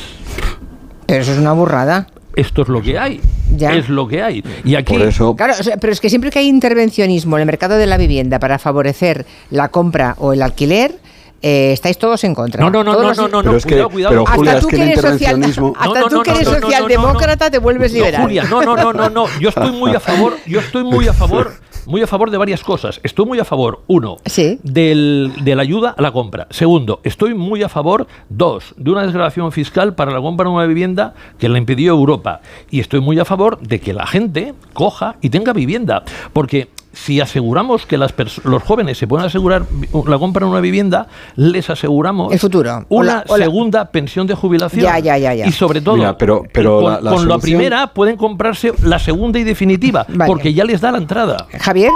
Pero 1.08 1.22
eso 1.22 1.32
es 1.32 1.38
una 1.38 1.52
burrada 1.52 2.06
esto 2.38 2.62
es 2.62 2.68
lo 2.68 2.80
que 2.80 2.96
hay. 2.96 3.20
Es 3.58 3.88
lo 3.88 4.06
que 4.06 4.22
hay. 4.22 4.44
Y 4.64 4.76
aquí. 4.76 4.96
Claro, 5.36 5.54
pero 5.80 5.92
es 5.92 6.00
que 6.00 6.08
siempre 6.08 6.30
que 6.30 6.38
hay 6.38 6.46
intervencionismo 6.46 7.36
en 7.36 7.40
el 7.40 7.46
mercado 7.46 7.76
de 7.76 7.86
la 7.86 7.96
vivienda 7.96 8.38
para 8.38 8.60
favorecer 8.60 9.26
la 9.50 9.70
compra 9.70 10.14
o 10.18 10.32
el 10.32 10.42
alquiler, 10.42 10.94
eh, 11.42 11.72
estáis 11.72 11.98
todos 11.98 12.22
en 12.22 12.36
contra. 12.36 12.62
No, 12.62 12.70
no, 12.70 12.84
no, 12.84 12.92
no, 12.92 13.12
no, 13.12 13.28
no, 13.28 13.42
pero 13.42 13.60
cuidado, 13.60 13.90
cuidado. 13.90 14.24
hasta 14.28 14.60
tú 14.60 14.68
que, 14.68 14.76
eres 14.76 15.04
hasta 15.04 16.08
tú 16.08 16.22
que 16.22 16.30
eres 16.30 16.48
socialdemócrata 16.48 17.50
te 17.50 17.58
vuelves 17.58 17.92
liberal. 17.92 18.22
Julia, 18.22 18.44
no, 18.44 18.62
no, 18.62 18.76
no, 18.76 18.92
no, 18.92 19.10
no. 19.10 19.26
Yo 19.40 19.48
estoy 19.48 19.72
muy 19.72 19.92
a 19.96 20.00
favor, 20.00 20.36
yo 20.46 20.60
estoy 20.60 20.84
muy 20.84 21.08
a 21.08 21.12
favor 21.12 21.52
muy 21.88 22.02
a 22.02 22.06
favor 22.06 22.30
de 22.30 22.36
varias 22.36 22.62
cosas. 22.62 23.00
Estoy 23.02 23.24
muy 23.24 23.38
a 23.38 23.46
favor, 23.46 23.80
uno, 23.86 24.18
del, 24.62 25.32
de 25.42 25.56
la 25.56 25.62
ayuda 25.62 25.94
a 25.96 26.02
la 26.02 26.12
compra. 26.12 26.46
Segundo, 26.50 27.00
estoy 27.02 27.32
muy 27.32 27.62
a 27.62 27.70
favor, 27.70 28.06
dos, 28.28 28.74
de 28.76 28.90
una 28.90 29.02
desgravación 29.02 29.50
fiscal 29.52 29.94
para 29.94 30.12
la 30.12 30.20
compra 30.20 30.48
de 30.48 30.54
una 30.54 30.66
vivienda 30.66 31.14
que 31.38 31.48
la 31.48 31.56
impidió 31.56 31.92
Europa. 31.92 32.42
Y 32.70 32.80
estoy 32.80 33.00
muy 33.00 33.18
a 33.18 33.24
favor 33.24 33.58
de 33.60 33.80
que 33.80 33.94
la 33.94 34.06
gente 34.06 34.52
coja 34.74 35.16
y 35.22 35.30
tenga 35.30 35.54
vivienda. 35.54 36.04
Porque 36.34 36.68
si 37.04 37.20
aseguramos 37.20 37.86
que 37.86 37.96
las 37.96 38.14
los 38.44 38.62
jóvenes 38.62 38.98
se 38.98 39.06
pueden 39.06 39.26
asegurar 39.26 39.64
la 40.06 40.18
compra 40.18 40.44
de 40.44 40.50
una 40.50 40.60
vivienda, 40.60 41.06
les 41.36 41.70
aseguramos 41.70 42.32
el 42.32 42.38
futuro. 42.38 42.84
una 42.88 43.24
segunda 43.26 43.90
pensión 43.90 44.26
de 44.26 44.34
jubilación. 44.34 44.82
Ya, 44.82 44.98
ya, 44.98 45.16
ya, 45.16 45.46
Y 45.46 45.52
sobre 45.52 45.80
todo, 45.80 46.16
pero, 46.18 46.42
pero 46.52 46.80
con, 46.80 47.04
la, 47.04 47.10
con 47.10 47.28
la, 47.28 47.38
primera 47.38 47.88
pueden 47.88 48.16
comprarse 48.16 48.72
la 48.82 48.98
segunda 48.98 49.38
y 49.38 49.44
definitiva, 49.44 50.06
porque 50.26 50.52
ya 50.52 50.64
les 50.64 50.80
da 50.80 50.92
la 50.92 50.98
entrada. 50.98 51.46
Javier. 51.58 51.92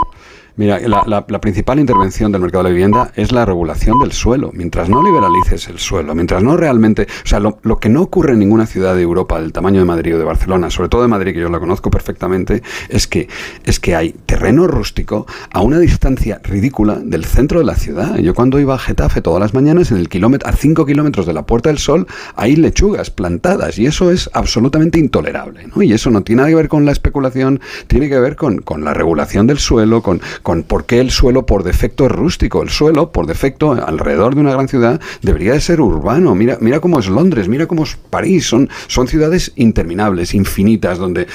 Mira, 0.57 0.79
la, 0.87 1.41
principal 1.41 1.81
intervención 1.81 2.31
del 2.31 2.43
mercado 2.43 2.65
de 2.65 2.71
la 2.71 2.75
vivienda 2.75 3.13
es 3.17 3.33
la 3.33 3.47
regulación 3.47 3.99
del 3.99 4.13
suelo. 4.13 4.51
Mientras 4.53 4.89
no 4.89 5.03
liberalices 5.03 5.69
el 5.69 5.79
suelo, 5.79 6.15
mientras 6.15 6.43
no 6.43 6.57
realmente... 6.57 7.07
O 7.25 7.27
sea, 7.27 7.41
lo, 7.41 7.59
que 7.81 7.89
no 7.89 8.03
ocurre 8.03 8.35
en 8.35 8.41
ninguna 8.41 8.67
ciudad 8.67 8.95
de 8.95 9.03
Europa 9.03 9.41
del 9.41 9.53
tamaño 9.53 9.81
de 9.81 9.87
Madrid 9.87 10.15
o 10.15 10.19
de 10.19 10.25
Barcelona, 10.25 10.71
sobre 10.71 10.91
todo 10.91 11.03
de 11.03 11.09
Madrid, 11.09 11.33
que 11.33 11.41
yo 11.41 11.49
la 11.49 11.59
conozco 11.59 11.91
perfectamente, 11.91 12.63
es 12.91 13.07
que, 13.07 13.29
es 13.65 13.81
que 13.81 13.97
hay 13.97 14.13
terreno 14.27 14.67
rústico 14.67 15.27
a 15.53 15.63
una 15.63 15.79
distancia 15.79 16.41
ridícula 16.45 16.97
del 16.97 17.25
centro 17.25 17.59
de 17.59 17.65
la 17.65 17.75
ciudad. 17.75 18.17
Yo 18.19 18.35
cuando 18.35 18.61
iba 18.61 18.75
a 18.75 18.79
Getafe 18.79 19.23
todas 19.23 19.41
las 19.41 19.55
mañanas, 19.55 19.91
en 19.91 19.97
el 19.97 20.09
kilómetro, 20.11 20.49
a 20.49 20.53
5 20.53 20.85
kilómetros 20.85 21.25
de 21.25 21.33
la 21.33 21.47
Puerta 21.47 21.71
del 21.71 21.79
Sol, 21.79 22.07
hay 22.37 22.57
lechugas 22.57 23.11
plantadas 23.11 23.79
y 23.79 23.87
eso 23.87 24.11
es 24.11 24.29
absolutamente 24.35 24.99
intolerable. 24.99 25.67
¿no? 25.75 25.83
Y 25.83 25.93
eso 25.95 26.11
no 26.11 26.23
tiene 26.23 26.41
nada 26.41 26.51
que 26.51 26.57
ver 26.57 26.69
con 26.69 26.85
la 26.85 26.93
especulación, 26.93 27.61
tiene 27.87 28.09
que 28.11 28.21
ver 28.21 28.37
con, 28.37 28.59
con 28.59 28.85
la 28.85 28.93
regulación 28.93 29.47
del 29.47 29.59
suelo, 29.59 30.03
con 30.03 30.21
con 30.43 30.63
por 30.63 30.85
qué 30.85 31.01
el 31.01 31.11
suelo 31.11 31.47
por 31.47 31.63
defecto 31.63 32.07
es 32.07 32.13
rústico. 32.13 32.63
El 32.63 32.71
suelo, 32.71 33.13
por 33.13 33.27
defecto, 33.27 33.73
alrededor 33.73 34.35
de 34.35 34.41
una 34.41 34.53
gran 34.53 34.69
ciudad, 34.69 35.01
debería 35.23 35.53
de 35.53 35.61
ser 35.61 35.81
urbano. 35.81 36.35
Mira, 36.35 36.59
mira 36.61 36.81
cómo 36.81 36.99
es 36.99 37.09
Londres, 37.09 37.49
mira 37.49 37.67
cómo 37.67 37.85
es 37.85 37.97
París. 38.11 38.47
Son, 38.47 38.69
son 38.87 39.09
ciudades 39.09 39.53
interminables, 39.57 40.35
infinitas, 40.35 40.99
donde, 40.99 41.27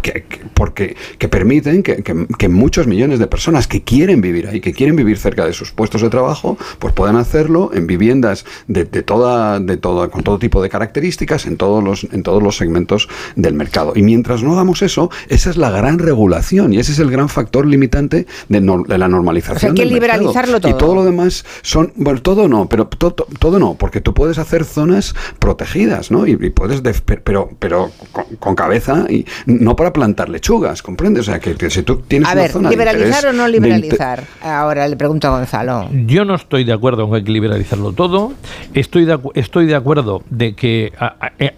que, 0.00 0.24
porque, 0.54 0.96
que 1.18 1.28
permiten 1.28 1.82
que, 1.82 2.48
muchos 2.48 2.86
millones 2.86 3.18
de 3.18 3.26
personas 3.26 3.66
que 3.66 3.82
quieren 3.82 4.20
vivir 4.20 4.48
ahí, 4.48 4.60
que 4.60 4.72
quieren 4.72 4.96
vivir 4.96 5.18
cerca 5.18 5.44
de 5.44 5.52
sus 5.52 5.72
puestos 5.72 6.02
de 6.02 6.10
trabajo, 6.10 6.58
pues 6.78 6.92
puedan 6.92 7.16
hacerlo 7.16 7.70
en 7.72 7.86
viviendas 7.86 8.44
de, 8.66 8.84
toda, 8.84 9.60
de 9.60 9.76
toda, 9.76 10.08
con 10.08 10.22
todo 10.22 10.38
tipo 10.38 10.62
de 10.62 10.68
características 10.68 11.46
en 11.46 11.56
todos 11.56 11.82
los, 11.82 12.04
en 12.12 12.22
todos 12.22 12.42
los 12.42 12.56
segmentos 12.56 13.08
del 13.36 13.54
mercado. 13.54 13.92
Y 13.94 14.02
mientras 14.02 14.42
no 14.42 14.52
hagamos 14.52 14.82
eso, 14.82 15.10
esa 15.28 15.50
es 15.50 15.56
la 15.56 15.70
gran 15.70 15.98
regulación 15.98 16.72
y 16.72 16.78
ese 16.78 16.92
es 16.92 16.98
el 16.98 17.10
gran 17.10 17.28
factor 17.28 17.66
limitante 17.66 18.26
de, 18.48 18.60
la 18.60 19.08
normalización. 19.08 19.56
O 19.56 19.60
sea, 19.60 19.68
hay 19.70 19.74
que 19.74 19.86
liberalizarlo 19.86 20.60
todo. 20.60 20.72
Y 20.72 20.78
todo 20.78 20.94
lo 20.94 21.04
demás 21.04 21.44
son, 21.62 21.92
bueno, 21.96 22.20
todo 22.22 22.48
no, 22.48 22.68
pero 22.68 22.86
todo, 22.86 23.58
no, 23.58 23.74
porque 23.74 24.00
tú 24.00 24.14
puedes 24.14 24.38
hacer 24.38 24.64
zonas 24.64 25.14
protegidas, 25.38 26.10
¿no? 26.10 26.26
Y, 26.26 26.36
puedes, 26.50 26.82
pero, 27.24 27.50
pero 27.58 27.90
con 28.38 28.54
cabeza 28.54 29.06
y 29.08 29.26
no 29.46 29.76
para 29.76 29.89
plantar 29.92 30.28
lechugas, 30.28 30.82
¿comprendes? 30.82 31.28
O 31.28 31.30
sea, 31.30 31.40
que, 31.40 31.70
si 31.70 31.82
tú 31.82 32.02
tienes 32.06 32.28
a 32.28 32.34
ver, 32.34 32.54
¿liberalizar 32.56 33.26
o 33.26 33.32
no 33.32 33.48
liberalizar? 33.48 34.24
Ahora 34.42 34.86
le 34.88 34.96
pregunto 34.96 35.28
a 35.28 35.30
Gonzalo. 35.30 35.88
Yo 36.06 36.24
no 36.24 36.34
estoy 36.34 36.64
de 36.64 36.72
acuerdo 36.72 37.04
en 37.04 37.10
que 37.10 37.16
hay 37.16 37.24
que 37.24 37.32
liberalizarlo 37.32 37.92
todo. 37.92 38.32
Estoy 38.74 39.04
de, 39.04 39.18
estoy 39.34 39.66
de 39.66 39.74
acuerdo 39.74 40.22
de 40.30 40.54
que 40.54 40.92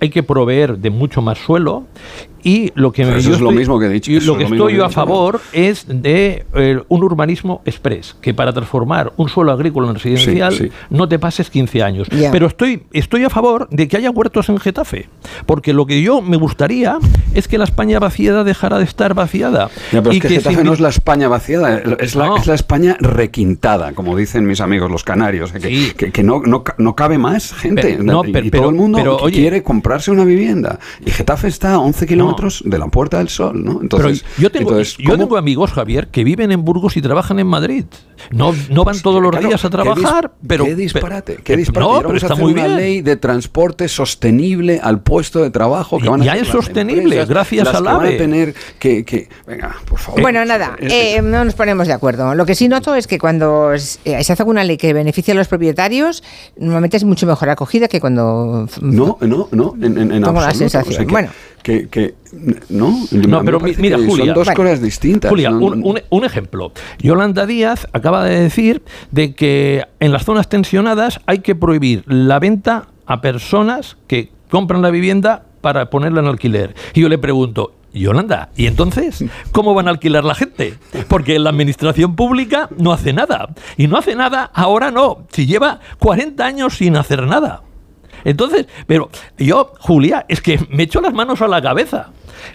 hay 0.00 0.10
que 0.10 0.22
proveer 0.22 0.78
de 0.78 0.90
mucho 0.90 1.22
más 1.22 1.38
suelo 1.38 1.84
y 2.42 2.72
lo 2.74 2.92
que 2.92 3.02
eso 3.02 3.32
es 3.32 3.40
lo 3.40 3.50
mismo 3.50 3.78
que 3.78 3.86
he 3.86 3.88
dicho. 3.88 4.10
lo 4.24 4.36
que 4.36 4.44
estoy 4.44 4.76
yo 4.76 4.84
a 4.84 4.90
favor 4.90 5.40
es 5.52 5.86
de 5.88 6.44
eh, 6.54 6.80
un 6.88 7.04
urbanismo 7.04 7.62
express, 7.64 8.16
que 8.20 8.34
para 8.34 8.52
transformar 8.52 9.12
un 9.16 9.28
suelo 9.28 9.52
agrícola 9.52 9.88
en 9.88 9.94
residencial 9.94 10.72
no 10.90 11.08
te 11.08 11.18
pases 11.18 11.50
15 11.50 11.82
años. 11.82 12.08
Pero 12.10 12.46
estoy, 12.46 12.82
estoy 12.92 13.24
a 13.24 13.30
favor 13.30 13.68
de 13.70 13.88
que 13.88 13.96
haya 13.96 14.10
huertos 14.10 14.48
en 14.48 14.58
Getafe, 14.58 15.08
porque 15.46 15.72
lo 15.72 15.86
que 15.86 16.02
yo 16.02 16.20
me 16.20 16.36
gustaría 16.36 16.98
es 17.34 17.48
que 17.48 17.58
la 17.58 17.64
España 17.64 17.98
vaciada 17.98 18.44
dejara 18.44 18.78
de 18.78 18.84
estar 18.84 19.14
vaciada. 19.14 19.70
pero 19.90 20.12
y 20.12 20.16
es 20.16 20.22
que, 20.22 20.28
Getafe 20.28 20.64
no 20.64 20.72
es 20.72 20.80
la 20.80 20.88
España 20.88 21.28
vaciada, 21.28 21.78
es 21.78 22.14
la, 22.14 22.34
es 22.36 22.46
la, 22.46 22.54
España 22.54 22.96
requintada, 23.00 23.92
como 23.92 24.16
dicen 24.16 24.46
mis 24.46 24.60
amigos 24.60 24.90
los 24.90 25.04
canarios, 25.04 25.52
que, 25.52 26.12
que, 26.12 26.22
no, 26.22 26.42
no, 26.44 26.96
cabe 26.96 27.18
más 27.18 27.52
gente. 27.52 27.98
y 28.00 28.50
todo 28.50 28.68
el 28.68 28.74
mundo 28.74 29.18
quiere 29.30 29.62
comprarse 29.62 30.10
una 30.10 30.24
vivienda. 30.24 30.78
Y 31.04 31.10
Getafe 31.10 31.48
está 31.48 31.72
a 31.72 31.78
11 31.78 32.06
kilómetros 32.06 32.31
de 32.64 32.78
la 32.78 32.86
Puerta 32.88 33.18
del 33.18 33.28
Sol, 33.28 33.64
¿no? 33.64 33.80
Entonces, 33.80 34.24
yo 34.38 34.50
tengo, 34.50 34.80
yo 34.80 35.18
tengo 35.18 35.36
amigos, 35.36 35.72
Javier, 35.72 36.08
que 36.08 36.24
viven 36.24 36.52
en 36.52 36.64
Burgos 36.64 36.96
y 36.96 37.02
trabajan 37.02 37.38
en 37.38 37.46
Madrid. 37.46 37.84
No, 38.30 38.54
no 38.70 38.84
van 38.84 39.00
todos 39.00 39.20
los 39.22 39.38
días 39.38 39.64
a 39.64 39.70
trabajar, 39.70 40.32
pero... 40.46 40.64
Qué 40.64 40.76
disparate, 40.76 41.38
qué 41.42 41.56
disparate. 41.56 41.92
No, 41.92 42.02
pero 42.02 42.16
está 42.16 42.34
muy 42.34 42.54
bien. 42.54 42.66
una 42.66 42.76
ley 42.76 43.02
de 43.02 43.16
transporte 43.16 43.88
sostenible 43.88 44.80
al 44.82 45.00
puesto 45.00 45.42
de 45.42 45.50
trabajo 45.50 45.98
que 45.98 46.08
van 46.08 46.22
a 46.22 46.24
Ya 46.24 46.36
es 46.36 46.48
sostenible, 46.48 47.24
gracias 47.24 47.68
al 47.68 47.86
AVE. 47.86 48.04
van 48.04 48.14
a 48.14 48.16
tener 48.16 48.54
que, 48.78 49.04
que, 49.04 49.28
Venga, 49.46 49.76
por 49.86 49.98
favor. 49.98 50.20
Bueno, 50.20 50.44
nada, 50.44 50.76
eh, 50.80 51.20
no 51.22 51.44
nos 51.44 51.54
ponemos 51.54 51.86
de 51.86 51.92
acuerdo. 51.92 52.34
Lo 52.34 52.46
que 52.46 52.54
sí 52.54 52.68
noto 52.68 52.94
es 52.94 53.06
que 53.06 53.18
cuando 53.18 53.72
eh, 53.72 53.78
se 53.78 54.14
hace 54.14 54.42
alguna 54.42 54.64
ley 54.64 54.76
que 54.76 54.92
beneficia 54.92 55.34
a 55.34 55.36
los 55.36 55.48
propietarios, 55.48 56.22
normalmente 56.56 56.96
es 56.96 57.04
mucho 57.04 57.26
mejor 57.26 57.48
acogida 57.50 57.88
que 57.88 58.00
cuando... 58.00 58.68
No, 58.80 59.18
no, 59.20 59.48
no, 59.50 59.74
en, 59.80 59.98
en, 59.98 60.12
en 60.12 60.22
Tengo 60.22 60.40
la 60.40 60.54
sensación. 60.54 61.06
bueno 61.08 61.30
que, 61.62 62.14
no, 62.68 62.98
no 63.10 63.44
pero 63.44 63.60
mira, 63.60 63.98
Julia, 63.98 64.26
son 64.26 64.34
dos 64.34 64.50
cosas 64.50 64.80
distintas. 64.80 65.30
Julia, 65.30 65.50
un, 65.50 66.00
un, 66.08 66.24
ejemplo. 66.24 66.72
Yolanda 66.98 67.46
Díaz 67.46 67.86
acaba 67.92 68.24
de 68.24 68.40
decir 68.40 68.82
de 69.10 69.34
que 69.34 69.84
en 70.00 70.12
las 70.12 70.24
zonas 70.24 70.48
tensionadas 70.48 71.20
hay 71.26 71.40
que 71.40 71.54
prohibir 71.54 72.04
la 72.06 72.38
venta 72.38 72.88
a 73.06 73.20
personas 73.20 73.96
que 74.06 74.30
compran 74.50 74.82
la 74.82 74.90
vivienda 74.90 75.44
para 75.60 75.90
ponerla 75.90 76.20
en 76.20 76.26
alquiler. 76.26 76.74
Y 76.94 77.02
yo 77.02 77.08
le 77.08 77.18
pregunto, 77.18 77.74
Yolanda, 77.92 78.50
¿y 78.56 78.66
entonces 78.66 79.24
cómo 79.52 79.74
van 79.74 79.88
a 79.88 79.90
alquilar 79.90 80.24
la 80.24 80.34
gente? 80.34 80.78
Porque 81.08 81.38
la 81.38 81.50
administración 81.50 82.16
pública 82.16 82.68
no 82.78 82.92
hace 82.92 83.12
nada. 83.12 83.50
Y 83.76 83.86
no 83.86 83.98
hace 83.98 84.14
nada, 84.14 84.50
ahora 84.54 84.90
no. 84.90 85.26
Si 85.30 85.46
lleva 85.46 85.80
40 85.98 86.44
años 86.44 86.74
sin 86.76 86.96
hacer 86.96 87.26
nada. 87.26 87.62
Entonces, 88.24 88.66
pero 88.86 89.10
yo, 89.38 89.72
Julia, 89.80 90.24
es 90.28 90.40
que 90.40 90.58
me 90.70 90.84
echo 90.84 91.00
las 91.00 91.12
manos 91.12 91.42
a 91.42 91.48
la 91.48 91.60
cabeza. 91.60 92.10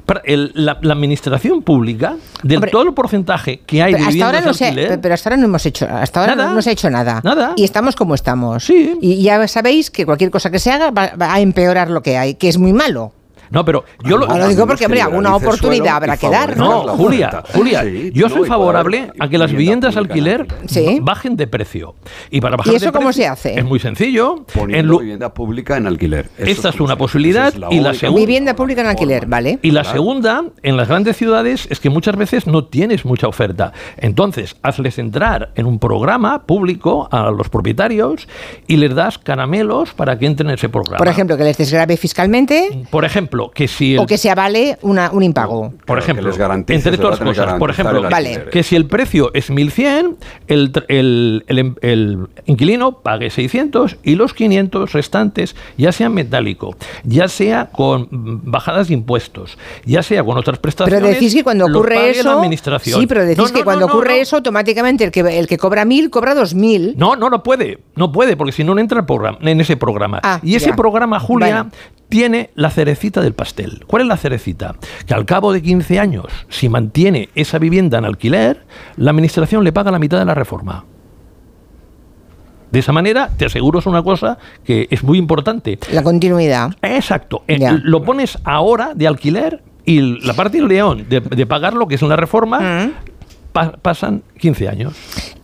Para 0.06 0.22
el- 0.26 0.52
la, 0.54 0.78
la 0.82 0.94
administración 0.94 1.62
pública, 1.62 2.16
del 2.44 2.58
Hombre, 2.58 2.72
todo 2.72 2.84
el 2.84 2.94
porcentaje 2.94 3.60
que 3.66 3.82
hay 3.84 3.94
de 3.94 4.00
hasta 4.00 4.26
ahora 4.26 4.42
no 4.42 4.50
alquiler, 4.50 5.00
pero 5.02 5.14
hasta 5.14 5.30
ahora 5.30 5.38
no 5.38 5.46
hemos 5.46 5.66
hecho, 5.66 5.88
hasta 5.90 6.20
ahora 6.22 6.36
Nada. 6.36 6.54
no 6.54 6.62
se 6.62 6.70
ha 6.70 6.74
hecho 6.74 6.90
nada. 6.90 7.22
Nada. 7.24 7.54
Y 7.56 7.64
estamos 7.64 7.96
como 7.96 8.16
estamos. 8.16 8.64
Sí. 8.66 8.98
Y 9.02 9.22
ya 9.24 9.48
sabéis 9.48 9.90
que 9.92 10.06
cualquier 10.06 10.32
cosa 10.32 10.50
que 10.52 10.60
se 10.60 10.72
haga 10.72 10.92
va, 10.92 11.12
va 11.20 11.34
a 11.34 11.40
empeorar 11.40 11.90
lo 11.90 12.02
que 12.02 12.18
hay, 12.18 12.36
que 12.36 12.48
es 12.50 12.58
muy 12.58 12.74
malo. 12.74 13.14
No, 13.50 13.64
pero 13.66 13.84
yo 14.04 14.18
lo, 14.18 14.28
digo 14.48 14.68
porque, 14.68 14.86
hombre, 14.86 15.02
alguna 15.02 15.36
oportunidad 15.36 15.98
habrá 15.98 16.18
que 16.18 16.30
dar, 16.30 16.58
¿no? 16.58 16.82
Julia. 16.98 17.44
Julia, 17.54 17.84
Sí, 17.84 18.12
yo 18.14 18.30
soy 18.30 18.48
favorable 18.48 19.12
a 19.20 19.28
que 19.30 19.38
las 19.38 19.52
vivienda 19.52 19.88
viviendas 19.90 19.98
alquiler. 19.98 20.48
Sí. 20.68 21.00
bajen 21.02 21.36
de 21.36 21.48
precio. 21.48 21.96
Y 22.30 22.42
para 22.42 22.56
bajar 22.58 22.74
¿Y 22.74 22.78
eso 22.78 22.86
de 22.88 22.92
cómo 22.92 23.08
precio 23.08 23.24
se 23.24 23.28
hace? 23.28 23.60
Es 23.60 23.66
muy 23.66 23.80
sencillo. 23.80 24.38
En 24.38 24.44
Poniendo 24.60 25.00
vivienda 25.00 25.34
pública 25.34 25.78
en 25.78 25.88
alquiler. 25.88 26.30
Eso 26.38 26.50
Esta 26.52 26.70
es 26.70 26.80
una 26.80 26.98
posibilidad 26.98 27.54
y 27.72 27.80
la 27.80 27.94
segunda- 27.94 28.20
Vivienda 28.20 28.56
pública 28.56 28.82
en 28.82 28.88
alquiler, 28.88 29.20
forma. 29.22 29.38
¿vale? 29.38 29.60
y 29.62 29.72
la 29.72 29.82
Claro. 29.82 29.96
segunda, 29.98 30.44
en 30.64 30.78
las 30.78 30.88
grandes 30.88 31.18
ciudades, 31.18 31.68
es 31.70 31.80
que 31.80 31.90
muchas 31.90 32.16
veces 32.16 32.48
no 32.48 32.66
tienes 32.66 33.06
mucha 33.06 33.28
oferta. 33.28 33.72
Entonces, 33.98 34.56
hazles 34.64 34.98
entrar 35.00 35.52
en 35.56 35.66
un 35.66 35.80
programa 35.80 36.44
público 36.46 37.08
a 37.12 37.32
los 37.32 37.50
propietarios 37.50 38.28
y 38.68 38.78
les 38.78 38.94
das 38.96 39.18
caramelos 39.18 39.94
para 39.94 40.18
que 40.18 40.26
entren 40.26 40.50
en 40.50 40.56
ese 40.56 40.70
programa. 40.70 40.98
Por 40.98 41.08
ejemplo, 41.08 41.38
que 41.38 41.44
les 41.44 41.58
desgrave 41.58 41.98
fiscalmente 41.98 42.86
Por 42.90 43.06
ejemplo, 43.06 43.37
que 43.54 43.68
si 43.68 43.94
el 43.94 44.00
o 44.00 44.06
que 44.06 44.18
se 44.18 44.30
avale 44.30 44.78
una, 44.82 45.12
un 45.12 45.24
impago. 45.24 45.70
Por 45.86 45.86
Claro, 45.86 46.02
ejemplo, 46.02 46.30
entre 46.68 46.96
otras 46.96 47.20
cosas, 47.20 47.54
por 47.60 47.70
ejemplo, 47.70 48.02
Vale. 48.10 48.46
que 48.52 48.64
si 48.64 48.76
el 48.76 48.86
precio 48.86 49.32
es 49.34 49.50
1100, 49.50 50.18
el, 50.48 50.72
el, 50.88 51.44
el- 51.48 51.74
el 51.82 52.28
inquilino 52.46 53.00
pague 53.00 53.30
600 53.30 53.98
y 54.04 54.16
los 54.16 54.34
500 54.34 54.94
restantes, 54.94 55.56
ya 55.78 55.92
sea 55.92 56.10
metálico, 56.10 56.76
ya 57.04 57.28
sea 57.28 57.70
con 57.72 58.08
bajadas 58.12 58.88
de 58.88 58.94
impuestos, 58.96 59.58
ya 59.86 60.04
sea 60.04 60.24
con 60.24 60.38
otras 60.38 60.60
prestaciones. 60.60 61.02
Pero 61.02 61.14
decís 61.14 61.34
que 61.34 61.44
cuando 61.44 61.66
ocurre 61.66 62.10
eso. 62.12 62.24
la 62.32 62.36
administración. 62.40 63.00
Sí, 63.00 63.08
pero 63.08 63.22
decís 63.24 63.38
No, 63.38 63.48
no, 63.48 63.54
que 63.54 63.64
cuando 63.64 63.88
no, 63.88 63.94
ocurre 63.94 64.16
no. 64.18 64.22
eso, 64.22 64.36
automáticamente 64.38 65.04
el 65.04 65.12
que, 65.12 65.20
el 65.40 65.48
que 65.48 65.58
cobra 65.58 65.86
mil 65.86 66.10
cobra 66.10 66.34
dos 66.36 66.54
mil. 66.54 66.96
No, 66.98 67.16
no, 67.16 67.30
no 67.30 67.44
puede, 67.44 67.80
no 67.96 68.12
puede, 68.12 68.36
porque 68.38 68.52
si 68.52 68.64
no, 68.64 68.74
no 68.76 68.82
entra 68.82 69.00
el 69.00 69.06
programa, 69.06 69.38
en 69.42 69.62
ese 69.62 69.78
programa. 69.78 70.20
Ah, 70.24 70.40
y 70.44 70.56
ese 70.56 70.68
ya. 70.70 70.76
programa, 70.76 71.20
Julia, 71.20 71.64
Bueno. 71.64 71.72
Tiene 72.10 72.52
la 72.56 72.70
cerecita 72.70 73.22
del 73.22 73.34
pastel. 73.34 73.84
¿Cuál 73.88 74.04
es 74.04 74.08
la 74.08 74.18
cerecita? 74.18 74.76
Que 75.06 75.14
al 75.14 75.26
cabo 75.26 75.52
de 75.54 75.62
15 75.62 76.00
años, 76.00 76.26
si 76.50 76.70
mantiene 76.70 77.30
esa 77.36 77.60
vivienda 77.60 77.98
en 77.98 78.06
alquiler, 78.06 78.66
la 78.96 79.12
administración 79.12 79.64
le 79.64 79.74
paga 79.74 79.92
la 79.92 80.00
mitad 80.00 80.18
de 80.20 80.26
la 80.26 80.34
reforma. 80.34 80.86
De 82.72 82.80
esa 82.80 82.92
manera, 82.92 83.30
te 83.38 83.46
aseguro 83.46 83.80
es 83.80 83.86
una 83.86 84.04
cosa 84.04 84.38
que 84.66 84.88
es 84.92 85.02
muy 85.04 85.18
importante. 85.18 85.80
La 85.92 86.04
continuidad. 86.04 86.72
Exacto. 86.82 87.44
Eh, 87.48 87.58
Ya. 87.60 87.72
Lo 87.82 88.04
pones 88.04 88.38
ahora 88.44 88.92
de 88.94 89.08
alquiler 89.08 89.64
y 89.86 90.20
la 90.26 90.34
parte 90.34 90.58
del 90.58 90.68
león 90.68 91.06
de, 91.10 91.22
de 91.22 91.46
pagar 91.46 91.74
lo 91.74 91.88
que 91.88 91.96
es 91.96 92.02
una 92.02 92.18
reforma 92.18 92.60
Mm. 92.60 92.92
pa- 93.54 93.72
pasan 93.82 94.22
15 94.38 94.68
años. 94.68 94.94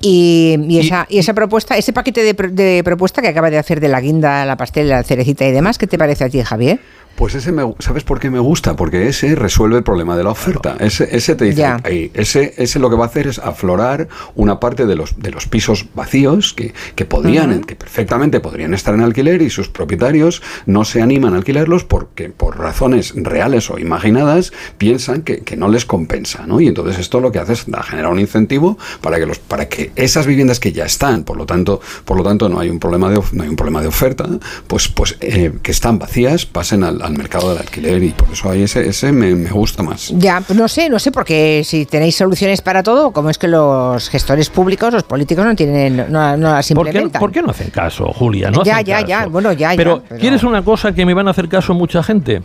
Y, 0.03 0.57
y 0.67 0.77
Y- 0.77 0.79
esa, 0.79 1.05
y 1.09 1.17
esa 1.19 1.33
propuesta, 1.33 1.77
ese 1.77 1.93
paquete 1.93 2.23
de, 2.23 2.33
pro- 2.33 2.51
de 2.51 2.81
propuesta 2.83 3.21
que 3.21 3.29
acaba 3.29 3.49
de 3.49 3.57
hacer 3.57 3.79
de 3.79 3.87
la 3.87 4.01
guinda, 4.01 4.45
la 4.45 4.57
pastel, 4.57 4.89
la 4.89 5.03
cerecita 5.03 5.47
y 5.47 5.51
demás, 5.51 5.77
¿qué 5.77 5.87
te 5.87 5.97
parece 5.97 6.25
a 6.25 6.29
ti, 6.29 6.41
Javier? 6.43 6.79
Pues 7.15 7.35
ese, 7.35 7.51
me, 7.51 7.61
¿sabes 7.77 8.03
por 8.03 8.19
qué 8.19 8.31
me 8.31 8.39
gusta? 8.39 8.75
Porque 8.75 9.07
ese 9.07 9.35
resuelve 9.35 9.77
el 9.77 9.83
problema 9.83 10.17
de 10.17 10.23
la 10.23 10.31
oferta. 10.31 10.77
Ese, 10.79 11.15
ese 11.15 11.35
te 11.35 11.45
dice, 11.45 11.63
ahí, 11.83 12.09
ese, 12.15 12.55
ese 12.57 12.79
lo 12.79 12.89
que 12.89 12.95
va 12.95 13.03
a 13.03 13.07
hacer 13.07 13.27
es 13.27 13.37
aflorar 13.37 14.07
una 14.33 14.59
parte 14.59 14.87
de 14.87 14.95
los, 14.95 15.19
de 15.19 15.29
los 15.29 15.45
pisos 15.45 15.85
vacíos 15.93 16.55
que, 16.55 16.73
que 16.95 17.05
podían, 17.05 17.61
que 17.65 17.75
perfectamente 17.75 18.39
podrían 18.39 18.73
estar 18.73 18.95
en 18.95 19.01
alquiler 19.01 19.43
y 19.43 19.51
sus 19.51 19.69
propietarios 19.69 20.41
no 20.65 20.85
se 20.85 21.03
animan 21.03 21.35
a 21.35 21.37
alquilarlos 21.37 21.83
porque 21.83 22.29
por 22.29 22.57
razones 22.57 23.13
reales 23.15 23.69
o 23.69 23.77
imaginadas 23.77 24.51
piensan 24.79 25.21
que, 25.21 25.41
que 25.41 25.55
no 25.55 25.67
les 25.67 25.85
compensa, 25.85 26.47
¿no? 26.47 26.61
Y 26.61 26.67
entonces 26.67 26.97
esto 26.97 27.19
lo 27.19 27.31
que 27.31 27.37
hace 27.37 27.53
es 27.53 27.65
da- 27.69 27.83
generar 27.83 28.11
un 28.11 28.19
incentivo 28.19 28.79
para 29.01 29.19
que 29.19 29.27
los, 29.27 29.37
para 29.37 29.69
que 29.69 29.91
esas 29.95 30.25
viviendas 30.25 30.59
que 30.59 30.71
ya 30.71 30.85
están, 30.85 31.23
por 31.23 31.37
lo 31.37 31.45
tanto, 31.45 31.79
por 32.05 32.17
lo 32.17 32.23
tanto 32.23 32.49
no 32.49 32.59
hay 32.59 32.69
un 32.69 32.79
problema 32.79 33.09
de 33.09 33.17
of- 33.17 33.33
no 33.33 33.43
hay 33.43 33.49
un 33.49 33.55
problema 33.55 33.81
de 33.81 33.87
oferta, 33.87 34.25
pues, 34.67 34.87
pues 34.87 35.17
eh, 35.21 35.51
que 35.61 35.71
están 35.71 35.99
vacías 35.99 36.45
pasen 36.45 36.83
al, 36.83 37.01
al 37.01 37.13
mercado 37.17 37.49
del 37.49 37.59
alquiler 37.59 38.01
y 38.03 38.09
por 38.09 38.29
eso 38.31 38.49
ahí 38.49 38.63
ese, 38.63 38.87
ese 38.87 39.11
me, 39.11 39.35
me 39.35 39.49
gusta 39.51 39.83
más. 39.83 40.11
Ya, 40.17 40.41
pues 40.41 40.57
no 40.57 40.67
sé, 40.67 40.89
no 40.89 40.99
sé, 40.99 41.11
porque 41.11 41.63
si 41.65 41.85
tenéis 41.85 42.15
soluciones 42.15 42.61
para 42.61 42.83
todo, 42.83 43.11
¿cómo 43.11 43.29
es 43.29 43.37
que 43.37 43.47
los 43.47 44.09
gestores 44.09 44.49
públicos, 44.49 44.93
los 44.93 45.03
políticos 45.03 45.45
no 45.45 45.55
tienen, 45.55 45.97
no, 46.11 46.37
no 46.37 46.51
las 46.53 46.67
¿Por 46.69 46.83
qué, 46.85 46.89
implementan? 46.89 47.19
por 47.19 47.31
qué 47.31 47.41
no 47.41 47.49
hacen 47.51 47.69
caso, 47.69 48.05
Julia? 48.13 48.51
No 48.51 48.63
Ya, 48.63 48.75
hacen 48.77 48.85
ya, 48.85 48.95
caso. 48.95 49.07
ya, 49.07 49.25
bueno, 49.27 49.53
ya, 49.53 49.73
pero- 49.75 50.03
¿quieres 50.19 50.43
una 50.43 50.63
cosa 50.63 50.91
que 50.93 51.05
me 51.05 51.13
van 51.13 51.27
a 51.27 51.31
hacer 51.31 51.47
caso 51.49 51.73
mucha 51.73 52.01
gente? 52.03 52.41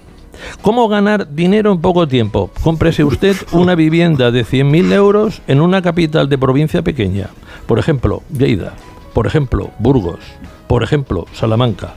¿Cómo 0.63 0.89
ganar 0.89 1.35
dinero 1.35 1.73
en 1.73 1.81
poco 1.81 2.09
tiempo? 2.09 2.51
Cómprese 2.63 3.05
usted 3.05 3.37
una 3.53 3.75
vivienda 3.75 4.31
de 4.31 4.45
100.000 4.45 4.93
euros 4.93 5.43
en 5.47 5.61
una 5.61 5.83
capital 5.83 6.29
de 6.29 6.39
provincia 6.39 6.83
pequeña. 6.83 7.29
Por 7.67 7.79
ejemplo, 7.79 8.23
Lleida. 8.37 8.75
Por 9.15 9.27
ejemplo, 9.27 9.71
Burgos. 9.79 10.21
Por 10.67 10.83
ejemplo, 10.83 11.27
Salamanca. 11.33 11.95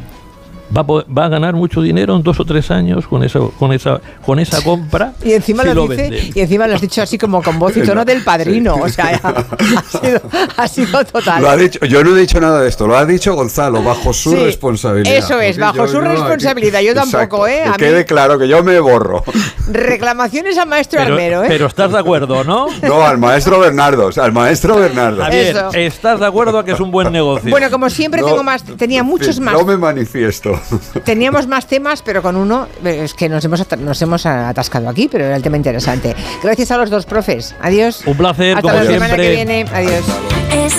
Va 0.76 0.82
a, 0.82 0.84
va 1.12 1.26
a 1.26 1.30
ganar 1.30 1.54
mucho 1.54 1.82
dinero 1.82 2.16
en 2.16 2.24
dos 2.24 2.40
o 2.40 2.46
tres 2.46 2.72
años 2.72 3.06
con 3.08 3.24
esa, 3.24 3.40
con 3.60 3.74
esa, 3.74 4.00
con 4.26 4.40
esa 4.40 4.62
compra. 4.62 5.14
Y 5.24 5.34
encima 5.34 5.64
si 5.64 5.74
lo, 5.74 5.88
dice, 5.88 6.02
vende. 6.04 6.32
y 6.34 6.40
encima 6.40 6.68
lo 6.68 6.76
has 6.76 6.82
dicho 6.82 7.02
así 7.02 7.18
como 7.18 7.42
con 7.44 7.60
voz 7.60 7.76
y 7.76 7.82
tono 7.82 8.06
del 8.06 8.24
padrino. 8.24 8.76
O 8.76 8.88
sea, 8.90 9.20
ha 9.24 9.84
sido, 10.00 10.22
ha 10.58 10.68
sido 10.68 11.04
total. 11.06 11.42
Lo 11.42 11.50
ha 11.50 11.58
dicho, 11.58 11.80
yo 11.86 12.04
no 12.04 12.16
he 12.16 12.20
dicho 12.22 12.40
nada 12.40 12.62
de 12.62 12.70
esto, 12.70 12.88
lo 12.88 12.96
ha 12.98 13.06
dicho 13.06 13.34
Gonzalo, 13.36 13.84
bajo 13.84 14.14
su 14.14 14.32
Sí, 14.32 14.38
responsabilidad. 14.46 15.18
eso 15.18 15.40
es, 15.42 15.58
Porque 15.58 15.80
bajo 15.80 15.88
su 15.92 16.00
responsabilidad, 16.00 16.80
yo 16.82 16.94
tampoco, 16.94 17.48
¿eh? 17.48 17.64
Que 17.66 17.70
mí- 17.72 17.78
quede 17.78 18.06
claro 18.06 18.40
que 18.40 18.48
yo 18.48 18.64
me 18.64 18.80
borro. 18.80 19.24
Reclamaciones 19.70 20.58
al 20.58 20.68
maestro 20.68 21.00
Pero, 21.02 21.16
Armero, 21.16 21.44
¿eh? 21.44 21.48
pero 21.50 21.66
estás 21.68 21.92
de 21.92 21.98
acuerdo, 22.00 22.44
¿no? 22.44 22.68
No, 22.82 23.02
al 23.06 23.18
maestro 23.18 23.60
Bernardo, 23.60 24.08
o 24.08 24.12
sea, 24.12 24.24
al 24.26 24.32
maestro 24.32 24.76
Bernardo. 24.78 25.26
Eso. 25.28 25.70
estás 25.74 26.20
de 26.20 26.26
acuerdo 26.26 26.60
a 26.60 26.66
que 26.66 26.72
es 26.72 26.80
un 26.80 26.92
buen 26.92 27.12
negocio. 27.12 27.50
bueno, 27.50 27.70
como 27.70 27.90
siempre 27.90 28.22
No, 28.22 28.28
tengo 28.28 28.44
más, 28.44 28.64
tenía 28.64 29.00
en 29.02 29.06
muchos 29.06 29.40
más. 29.40 29.54
No 29.54 29.66
me 29.66 29.76
manifiesto. 29.78 30.61
Teníamos 31.06 31.48
más 31.48 31.68
temas, 31.68 32.02
pero 32.02 32.22
con 32.22 32.36
uno 32.36 32.68
eh, 32.84 33.02
es 33.04 33.14
que 33.14 33.30
nos 33.30 33.44
hemos, 33.46 33.66
nos 33.80 34.02
hemos 34.02 34.26
atascado 34.26 34.90
aquí, 34.90 35.08
pero 35.12 35.26
era 35.26 35.36
el 35.36 35.42
tema 35.42 35.58
interesante. 35.58 36.16
Gracias 36.44 36.72
a 36.72 36.78
los 36.78 36.90
dos 36.90 37.06
profes. 37.06 37.56
Adiós. 37.62 38.04
Un 38.06 38.18
placer, 38.18 38.58
Hasta 38.58 38.62
como 38.62 38.84
la 38.84 38.92
semana 38.92 39.16
que 39.16 39.30
viene. 39.30 39.66
Adiós. 39.74 40.04